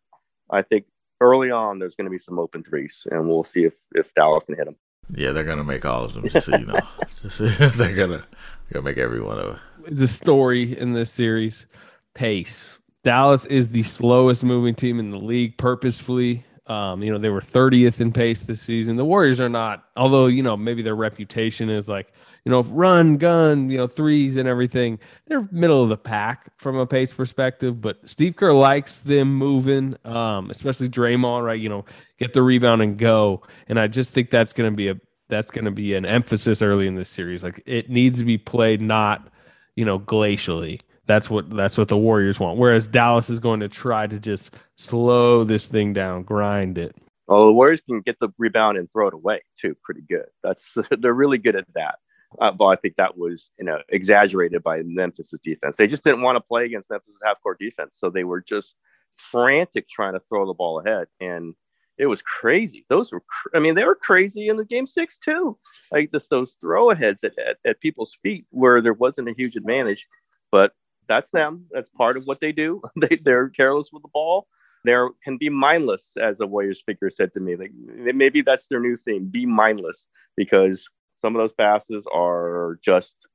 [0.50, 0.84] I think
[1.20, 4.44] early on there's going to be some open threes, and we'll see if if Dallas
[4.44, 4.76] can hit them.
[5.14, 6.80] Yeah, they're going to make all of them, just so you know.
[7.22, 7.38] Just-
[7.78, 8.24] they're going to
[8.72, 9.60] gonna make every one of them.
[9.86, 11.66] It's a story in this series.
[12.14, 12.80] Pace.
[13.06, 16.44] Dallas is the slowest moving team in the league purposefully.
[16.66, 18.96] Um, you know, they were 30th in pace this season.
[18.96, 22.12] The Warriors are not, although, you know, maybe their reputation is like,
[22.44, 24.98] you know, run, gun, you know, threes and everything.
[25.26, 29.96] They're middle of the pack from a pace perspective, but Steve Kerr likes them moving,
[30.04, 31.60] um, especially Draymond, right?
[31.60, 31.84] You know,
[32.18, 33.42] get the rebound and go.
[33.68, 34.96] And I just think that's going to be a,
[35.28, 37.44] that's going to be an emphasis early in this series.
[37.44, 39.28] Like it needs to be played not,
[39.76, 40.80] you know, glacially.
[41.06, 42.58] That's what that's what the Warriors want.
[42.58, 46.96] Whereas Dallas is going to try to just slow this thing down, grind it.
[47.26, 50.26] Well, the Warriors can get the rebound and throw it away too, pretty good.
[50.42, 51.96] That's they're really good at that.
[52.40, 55.76] Uh, but I think that was you know exaggerated by Memphis's defense.
[55.76, 58.74] They just didn't want to play against Memphis's half court defense, so they were just
[59.14, 61.54] frantic trying to throw the ball ahead, and
[61.98, 62.84] it was crazy.
[62.90, 65.58] Those were, cr- I mean, they were crazy in the game six too.
[65.90, 69.56] Like this, those throw aheads at, at, at people's feet where there wasn't a huge
[69.56, 70.06] advantage,
[70.52, 70.72] but
[71.08, 71.66] that's them.
[71.70, 72.82] That's part of what they do.
[73.00, 74.46] They they're careless with the ball.
[74.84, 74.94] They
[75.24, 77.56] can be mindless, as a Warriors figure said to me.
[77.56, 77.72] Like
[78.14, 83.26] maybe that's their new thing: be mindless, because some of those passes are just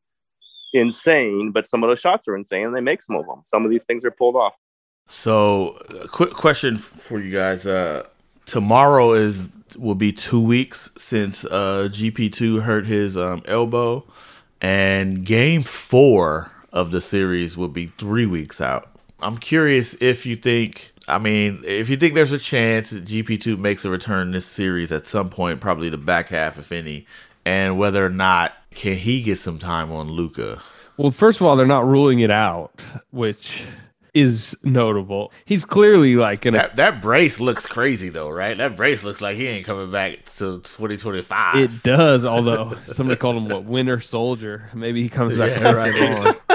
[0.74, 3.42] insane, but some of those shots are insane, and they make some of them.
[3.46, 4.54] Some of these things are pulled off.
[5.08, 5.78] So,
[6.12, 7.66] quick question for you guys.
[7.66, 8.08] Uh,
[8.46, 14.06] tomorrow is will be two weeks since uh, GP2 hurt his um, elbow,
[14.62, 18.90] and Game Four of the series will be three weeks out.
[19.22, 20.94] I'm curious if you think.
[21.08, 24.46] I mean, if you think there's a chance that GP2 makes a return in this
[24.46, 27.06] series at some point, probably the back half, if any,
[27.46, 30.62] and whether or not can he get some time on Luka.
[30.98, 33.64] Well, first of all, they're not ruling it out, which
[34.14, 35.32] is notable.
[35.46, 36.44] He's clearly like.
[36.44, 38.58] That, that brace looks crazy though, right?
[38.58, 41.56] That brace looks like he ain't coming back till 2025.
[41.56, 44.70] It does, although somebody called him what Winter Soldier.
[44.74, 46.51] Maybe he comes back Yeah, right on.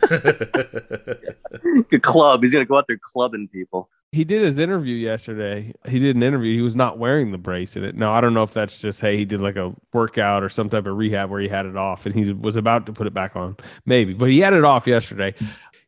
[1.88, 2.42] Good club.
[2.42, 3.88] He's gonna go out there clubbing people.
[4.12, 5.72] He did his interview yesterday.
[5.86, 6.56] He did an interview.
[6.56, 7.94] He was not wearing the brace in it.
[7.94, 10.68] Now I don't know if that's just hey he did like a workout or some
[10.68, 13.14] type of rehab where he had it off and he was about to put it
[13.14, 14.12] back on, maybe.
[14.12, 15.34] But he had it off yesterday.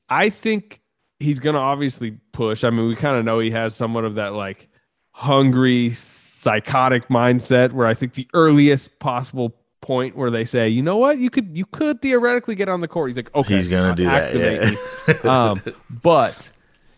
[0.09, 0.81] I think
[1.19, 2.65] he's gonna obviously push.
[2.65, 4.69] I mean, we kind of know he has somewhat of that like
[5.13, 10.97] hungry, psychotic mindset where I think the earliest possible point where they say, you know
[10.97, 13.11] what, you could you could theoretically get on the court.
[13.11, 15.31] He's like, okay, He's gonna do that, yeah.
[15.31, 16.49] um, but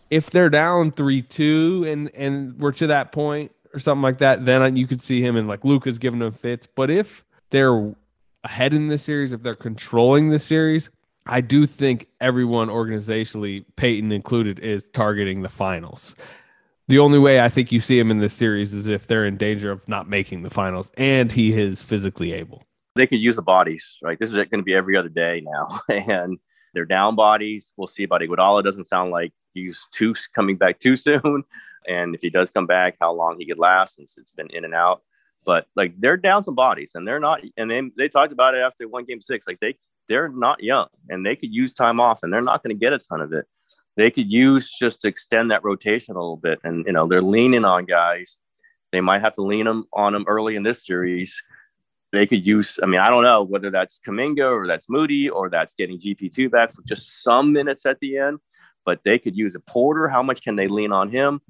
[0.09, 4.45] if they're down three two and and we're to that point or something like that,
[4.45, 6.65] then you could see him and like Luka's giving him fits.
[6.65, 7.93] But if they're
[8.45, 10.89] ahead in the series, if they're controlling the series,
[11.25, 16.15] I do think everyone organizationally, Payton included, is targeting the finals.
[16.87, 19.37] The only way I think you see him in this series is if they're in
[19.37, 22.63] danger of not making the finals and he is physically able.
[22.95, 24.17] They could use the bodies, right?
[24.17, 26.37] This is going to be every other day now, and
[26.73, 27.73] they're down bodies.
[27.77, 28.63] We'll see about Iguodala.
[28.63, 31.43] Doesn't sound like he's too coming back too soon,
[31.87, 34.65] and if he does come back, how long he could last since it's been in
[34.65, 35.01] and out.
[35.45, 37.41] But like they're down some bodies, and they're not.
[37.57, 39.47] And they they talked about it after one game six.
[39.47, 39.75] Like they
[40.07, 42.93] they're not young, and they could use time off, and they're not going to get
[42.93, 43.45] a ton of it.
[43.95, 47.21] They could use just to extend that rotation a little bit, and you know they're
[47.21, 48.37] leaning on guys.
[48.91, 51.41] They might have to lean them on them early in this series.
[52.15, 52.79] They could use.
[52.81, 56.33] I mean, I don't know whether that's Kuminga or that's Moody or that's getting GP
[56.33, 58.39] two back for just some minutes at the end.
[58.85, 60.07] But they could use a Porter.
[60.07, 61.41] How much can they lean on him?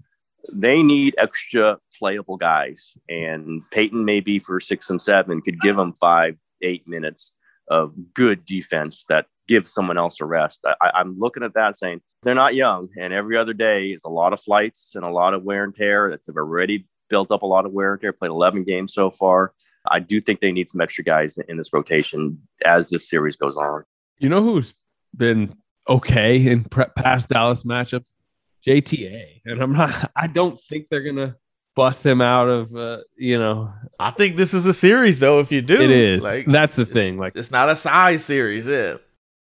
[0.52, 5.94] They need extra playable guys, and Payton maybe for six and seven could give them
[5.94, 7.32] five, eight minutes
[7.68, 10.62] of good defense that gives someone else a rest.
[10.66, 14.10] I, I'm looking at that saying they're not young, and every other day is a
[14.10, 16.10] lot of flights and a lot of wear and tear.
[16.10, 18.14] That's already built up a lot of wear and tear.
[18.14, 19.54] Played 11 games so far.
[19.90, 23.58] I do think they need some extra guys in this rotation as this series goes
[23.58, 23.84] on.
[24.20, 24.74] You know who's
[25.16, 25.56] been
[25.88, 28.14] okay in pre- past Dallas matchups?
[28.66, 30.12] JTA, and I'm not.
[30.16, 31.36] I don't think they're gonna
[31.76, 33.72] bust him out of uh, you know.
[34.00, 35.40] I think this is a series though.
[35.40, 36.24] If you do, It is.
[36.24, 37.18] Like, That's the thing.
[37.18, 38.68] Like it's not a size series.
[38.68, 38.98] Yeah.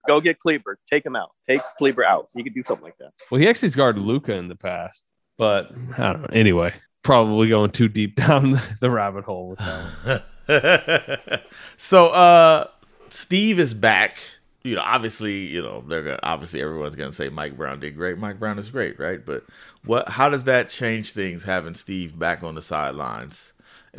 [0.06, 0.78] Go get Kleber.
[0.90, 1.30] Take him out.
[1.46, 2.28] Take Kleber out.
[2.34, 3.10] You could do something like that.
[3.30, 5.04] Well, he actually guarded Luka in the past,
[5.36, 6.28] but I don't know.
[6.32, 6.72] Anyway,
[7.02, 9.84] probably going too deep down the rabbit hole with that.
[10.04, 10.22] One.
[11.76, 12.66] so uh
[13.08, 14.18] Steve is back.
[14.62, 18.18] You know, obviously, you know, they're gonna, obviously everyone's gonna say Mike Brown did great.
[18.18, 19.24] Mike Brown is great, right?
[19.24, 19.44] But
[19.84, 20.08] what?
[20.10, 23.52] How does that change things having Steve back on the sidelines?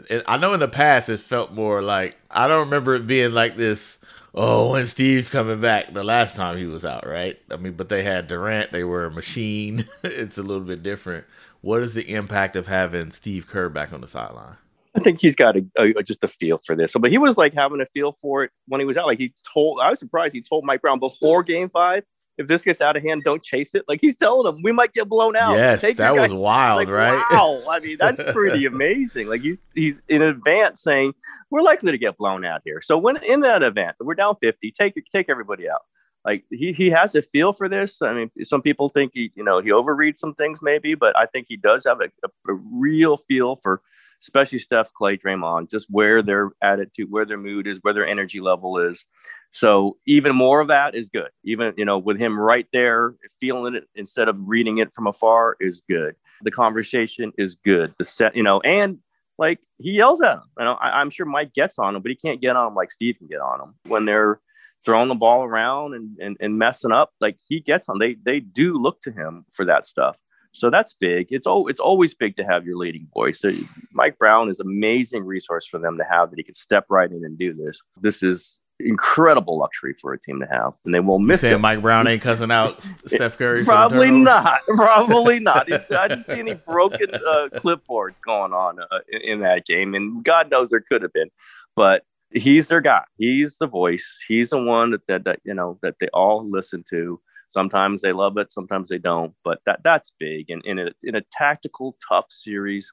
[0.10, 3.32] And I know in the past it felt more like I don't remember it being
[3.32, 3.98] like this.
[4.34, 7.38] Oh, when Steve's coming back the last time he was out, right?
[7.52, 8.72] I mean, but they had Durant.
[8.72, 9.86] They were a machine.
[10.04, 11.26] it's a little bit different.
[11.62, 14.56] What is the impact of having Steve Kerr back on the sideline?
[14.96, 16.92] I think he's got a, a, just a feel for this.
[16.92, 19.06] So, but he was like having a feel for it when he was out.
[19.06, 22.04] Like he told, I was surprised he told Mike Brown before Game Five,
[22.38, 23.84] if this gets out of hand, don't chase it.
[23.88, 25.54] Like he's telling him, we might get blown out.
[25.54, 27.24] Yes, Take that was wild, like, right?
[27.32, 29.28] Wow, I mean that's pretty amazing.
[29.28, 31.14] Like he's he's in advance saying
[31.50, 32.82] we're likely to get blown out here.
[32.82, 34.72] So when in that event, we're down fifty.
[34.72, 35.82] Take take everybody out.
[36.24, 38.02] Like he he has a feel for this.
[38.02, 41.26] I mean, some people think he you know he overreads some things maybe, but I
[41.26, 43.82] think he does have a, a, a real feel for
[44.22, 48.40] especially Steph, Clay, Draymond, just where their attitude, where their mood is, where their energy
[48.40, 49.04] level is.
[49.50, 51.30] So even more of that is good.
[51.44, 55.58] Even you know with him right there, feeling it instead of reading it from afar
[55.60, 56.16] is good.
[56.44, 57.94] The conversation is good.
[57.98, 59.00] The set, you know, and
[59.38, 60.44] like he yells at him.
[60.60, 62.76] You know, I, I'm sure Mike gets on him, but he can't get on him
[62.76, 64.40] like Steve can get on him when they're
[64.84, 67.12] throwing the ball around and, and, and messing up.
[67.20, 68.00] Like he gets on.
[68.00, 70.18] They they do look to him for that stuff.
[70.54, 71.28] So that's big.
[71.30, 73.40] It's oh, it's always big to have your leading voice.
[73.40, 73.52] So
[73.94, 77.24] Mike Brown is amazing resource for them to have that he can step right in
[77.24, 77.82] and do this.
[78.02, 81.56] This is incredible luxury for a team to have, and they won't You miss saying
[81.56, 81.60] it.
[81.60, 83.64] Mike Brown ain't cussing out Steph Curry?
[83.66, 84.60] Probably not.
[84.76, 85.72] Probably not.
[85.72, 90.24] I didn't see any broken uh, clipboards going on uh, in, in that game, and
[90.24, 91.30] God knows there could have been,
[91.76, 92.04] but
[92.34, 93.04] he's their guy.
[93.18, 94.20] He's the voice.
[94.28, 97.20] He's the one that, that, that you know that they all listen to.
[97.50, 100.50] Sometimes they love it, sometimes they don't, but that that's big.
[100.50, 102.92] And in a in a tactical tough series,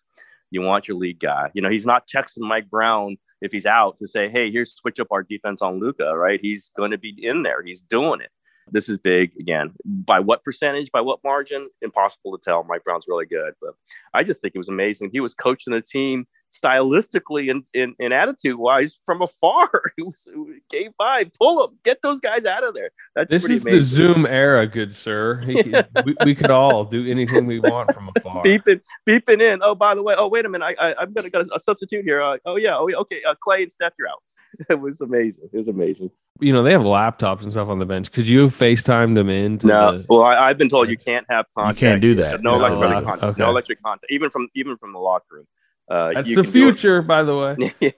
[0.51, 1.51] you want your lead guy.
[1.55, 4.99] You know, he's not texting Mike Brown if he's out to say, "Hey, here's switch
[4.99, 6.41] up our defense on Luka." Right?
[6.43, 7.63] He's going to be in there.
[7.63, 8.31] He's doing it.
[8.71, 9.73] This is big again.
[9.85, 10.91] By what percentage?
[10.91, 11.69] By what margin?
[11.81, 12.65] Impossible to tell.
[12.65, 13.75] Mike Brown's really good, but
[14.13, 15.11] I just think it was amazing.
[15.13, 19.71] He was coaching the team stylistically and, and, and attitude wise from afar.
[19.99, 21.31] It was, it was game five.
[21.39, 21.79] Pull them.
[21.85, 22.91] Get those guys out of there.
[23.17, 23.79] That's This pretty is amazing.
[23.81, 25.39] the Zoom era, good sir.
[25.41, 25.55] He,
[26.05, 28.43] we, we could all do anything we want from afar.
[28.45, 29.61] beeping, beeping in.
[29.63, 31.61] Oh, by the way, oh wait a minute, I, I I'm gonna get a, a
[31.61, 32.23] substitute here.
[32.23, 34.23] Uh, oh yeah, oh yeah, okay, uh, Klay and Steph, you're out.
[34.71, 35.49] It was amazing.
[35.53, 36.11] It was amazing.
[36.41, 38.11] You know they have laptops and stuff on the bench.
[38.13, 39.59] Could you have FaceTimed them in?
[39.59, 41.81] To No, the- well, I, I've been told you can't have contact.
[41.83, 42.43] You can't do that.
[42.43, 42.65] No No.
[42.65, 43.23] electronic contact.
[43.25, 43.43] okay.
[43.43, 44.07] No electric contact.
[44.11, 45.47] Even from even from the locker room.
[45.91, 46.53] Uh, That's the can do it.
[46.53, 47.57] future, by the way.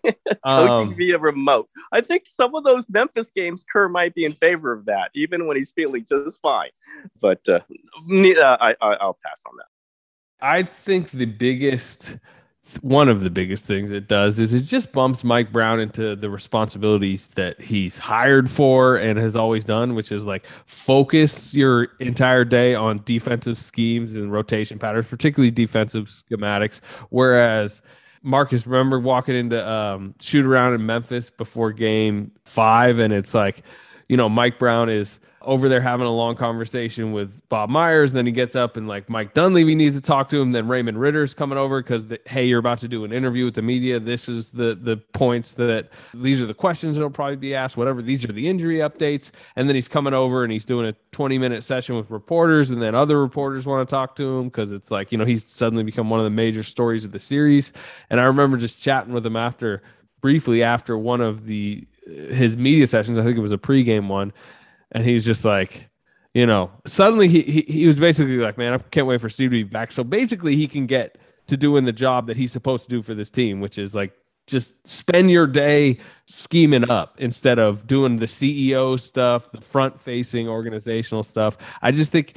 [0.44, 1.68] Coaching Um, via remote.
[1.92, 5.46] I think some of those Memphis games, Kerr might be in favor of that, even
[5.46, 6.70] when he's feeling just fine.
[7.20, 7.60] But uh,
[8.10, 9.66] uh, I, I, I'll pass on that.
[10.40, 12.16] I think the biggest,
[12.78, 16.30] one of the biggest things it does is it just bumps Mike Brown into the
[16.30, 22.44] responsibilities that he's hired for and has always done, which is like focus your entire
[22.44, 26.80] day on defensive schemes and rotation patterns, particularly defensive schematics.
[27.10, 27.82] Whereas
[28.22, 33.62] Marcus, remember walking into um, shoot around in Memphis before game five, and it's like,
[34.10, 38.10] you know, Mike Brown is over there having a long conversation with Bob Myers.
[38.10, 40.50] And then he gets up and like Mike Dunleavy needs to talk to him.
[40.50, 43.62] Then Raymond Ridder's coming over because hey, you're about to do an interview with the
[43.62, 44.00] media.
[44.00, 47.76] This is the the points that these are the questions that'll probably be asked.
[47.76, 48.02] Whatever.
[48.02, 49.30] These are the injury updates.
[49.54, 52.72] And then he's coming over and he's doing a 20 minute session with reporters.
[52.72, 55.44] And then other reporters want to talk to him because it's like you know he's
[55.44, 57.72] suddenly become one of the major stories of the series.
[58.10, 59.82] And I remember just chatting with him after
[60.20, 63.18] briefly after one of the his media sessions.
[63.18, 64.32] I think it was a pregame one
[64.92, 65.88] and he's just like,
[66.34, 69.50] you know, suddenly he, he he was basically like, man, I can't wait for Steve
[69.50, 69.90] to be back.
[69.90, 73.14] So basically, he can get to doing the job that he's supposed to do for
[73.14, 74.12] this team, which is like
[74.46, 80.48] just spend your day scheming up instead of doing the CEO stuff, the front facing
[80.48, 81.58] organizational stuff.
[81.82, 82.36] I just think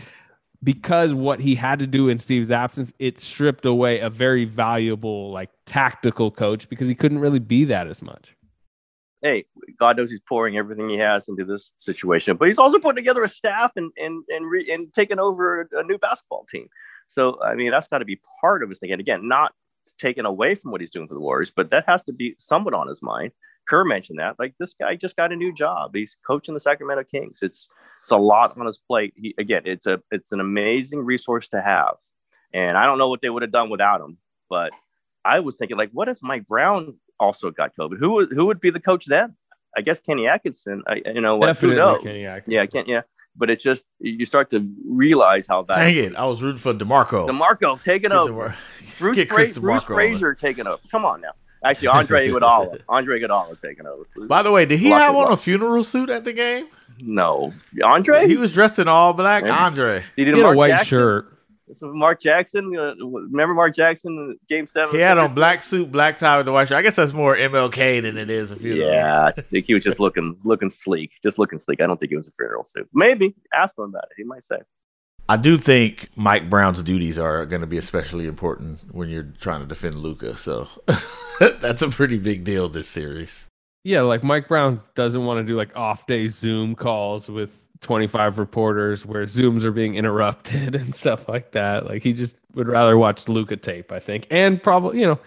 [0.64, 5.32] because what he had to do in Steve's absence, it stripped away a very valuable,
[5.32, 8.36] like tactical coach because he couldn't really be that as much.
[9.24, 9.45] Hey,
[9.80, 13.24] God knows he's pouring everything he has into this situation, but he's also putting together
[13.24, 16.67] a staff and and and, re, and taking over a new basketball team.
[17.07, 18.91] So I mean, that's got to be part of his thing.
[18.91, 19.53] And again, not
[19.97, 22.74] taken away from what he's doing for the Warriors, but that has to be somewhat
[22.74, 23.32] on his mind.
[23.67, 24.38] Kerr mentioned that.
[24.38, 25.91] Like this guy just got a new job.
[25.95, 27.39] He's coaching the Sacramento Kings.
[27.41, 27.69] It's
[28.01, 29.13] it's a lot on his plate.
[29.15, 31.95] He, again, it's a it's an amazing resource to have.
[32.53, 34.17] And I don't know what they would have done without him,
[34.49, 34.74] but
[35.26, 37.97] I was thinking, like, what if Mike Brown also got COVID?
[37.99, 39.36] Who would who would be the coach then?
[39.76, 40.84] I guess Kenny Atkinson.
[40.88, 42.03] I, you know, like, who Definitely knows?
[42.03, 42.53] Kenny Atkinson.
[42.53, 42.88] Yeah, I can't.
[42.88, 43.01] Yeah,
[43.36, 45.76] but it's just you start to realize how that.
[45.76, 46.16] Dang it!
[46.16, 47.28] I was rooting for Demarco.
[47.28, 48.49] Demarco taking Get over.
[48.49, 48.55] DeMar-
[48.99, 50.82] Bruce, Get Fra- Chris Bruce DeMarco on Fraser taking over.
[50.91, 51.32] Come on now.
[51.66, 52.82] Actually, Andre Iguodala.
[52.89, 54.03] Andre Iguodala taking over.
[54.28, 55.39] By the way, did he Lucky have on a luck.
[55.39, 56.68] funeral suit at the game?
[56.99, 57.53] No,
[57.84, 58.28] Andre.
[58.28, 59.43] He was dressed in all black.
[59.43, 59.55] Maybe.
[59.55, 60.03] Andre.
[60.16, 60.88] Did he, He had a Mark white Jackson?
[60.88, 61.32] shirt.
[61.74, 62.76] So Mark Jackson.
[62.78, 64.93] Uh, remember Mark Jackson in Game Seven?
[64.93, 66.78] He had on black suit, black tie with the white shirt.
[66.78, 68.89] I guess that's more MLK than it is a funeral.
[68.89, 71.82] Yeah, I think he was just looking looking sleek, just looking sleek.
[71.82, 72.88] I don't think it was a funeral suit.
[72.93, 74.15] Maybe ask him about it.
[74.17, 74.57] He might say.
[75.30, 79.61] I do think Mike Brown's duties are going to be especially important when you're trying
[79.61, 80.36] to defend Luka.
[80.36, 80.67] So
[81.39, 83.47] that's a pretty big deal this series.
[83.84, 88.39] Yeah, like Mike Brown doesn't want to do like off day Zoom calls with 25
[88.39, 91.86] reporters where Zooms are being interrupted and stuff like that.
[91.86, 94.27] Like he just would rather watch Luka tape, I think.
[94.31, 95.19] And probably, you know,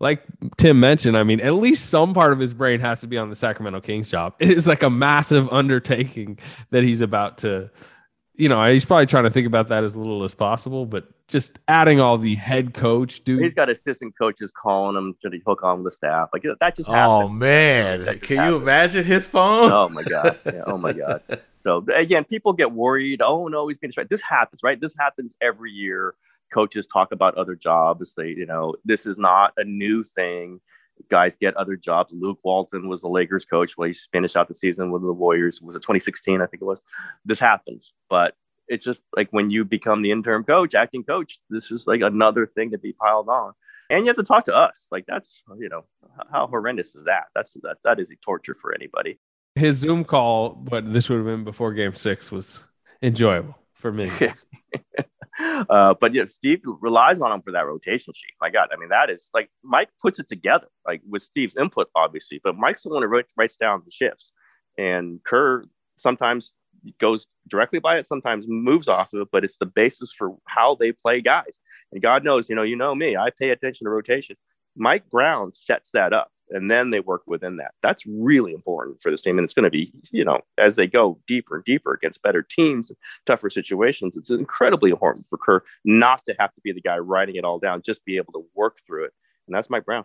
[0.00, 0.22] like
[0.58, 3.30] Tim mentioned, I mean, at least some part of his brain has to be on
[3.30, 4.34] the Sacramento Kings job.
[4.40, 6.38] It is like a massive undertaking
[6.70, 7.68] that he's about to,
[8.38, 11.58] you know, he's probably trying to think about that as little as possible, but just
[11.66, 13.42] adding all the head coach dude.
[13.42, 16.28] He's got assistant coaches calling him to hook on with the staff.
[16.32, 19.72] Like that just Oh man, That just can you imagine his phone?
[19.72, 20.38] Oh my god!
[20.46, 21.22] Yeah, oh my god!
[21.56, 23.20] So again, people get worried.
[23.20, 24.14] Oh no, he's being distracted.
[24.14, 24.80] This happens, right?
[24.80, 26.14] This happens every year.
[26.54, 28.14] Coaches talk about other jobs.
[28.14, 30.60] They, you know, this is not a new thing.
[31.08, 32.12] Guys get other jobs.
[32.12, 33.76] Luke Walton was the Lakers coach.
[33.76, 35.60] Well, he finished out the season with the Warriors.
[35.62, 36.40] Was it 2016?
[36.40, 36.82] I think it was.
[37.24, 38.34] This happens, but
[38.68, 41.38] it's just like when you become the interim coach, acting coach.
[41.50, 43.52] This is like another thing to be piled on,
[43.90, 44.86] and you have to talk to us.
[44.90, 45.84] Like that's, you know,
[46.30, 47.24] how horrendous is that?
[47.34, 49.18] That's that that is a torture for anybody.
[49.54, 52.62] His Zoom call, but this would have been before game six, was
[53.02, 54.10] enjoyable for me.
[55.68, 58.34] uh, but yeah, Steve relies on him for that rotation sheet.
[58.40, 61.88] My God, I mean, that is like Mike puts it together, like with Steve's input,
[61.94, 62.40] obviously.
[62.42, 64.32] But Mike's the one who writes, writes down the shifts,
[64.76, 65.64] and Kerr
[65.96, 66.54] sometimes
[67.00, 69.28] goes directly by it, sometimes moves off of it.
[69.30, 71.58] But it's the basis for how they play guys.
[71.92, 74.36] And God knows, you know, you know me, I pay attention to rotation.
[74.76, 76.30] Mike Brown sets that up.
[76.50, 77.72] And then they work within that.
[77.82, 79.38] That's really important for this team.
[79.38, 82.42] And it's going to be, you know, as they go deeper and deeper against better
[82.42, 82.90] teams,
[83.26, 87.36] tougher situations, it's incredibly important for Kerr not to have to be the guy writing
[87.36, 89.12] it all down, just be able to work through it.
[89.46, 90.04] And that's Mike Brown.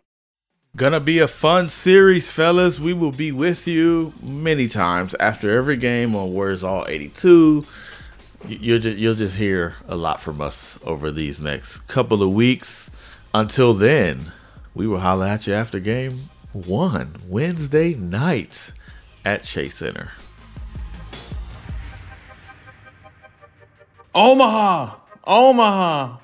[0.75, 2.79] Gonna be a fun series, fellas.
[2.79, 7.65] We will be with you many times after every game on Where's All 82.
[8.47, 12.31] You- You'll just, you'll just hear a lot from us over these next couple of
[12.33, 12.89] weeks.
[13.33, 14.31] Until then,
[14.73, 18.71] we will holler at you after game one, Wednesday night
[19.25, 20.11] at Chase Center.
[24.15, 24.95] Omaha,
[25.25, 26.22] Omaha.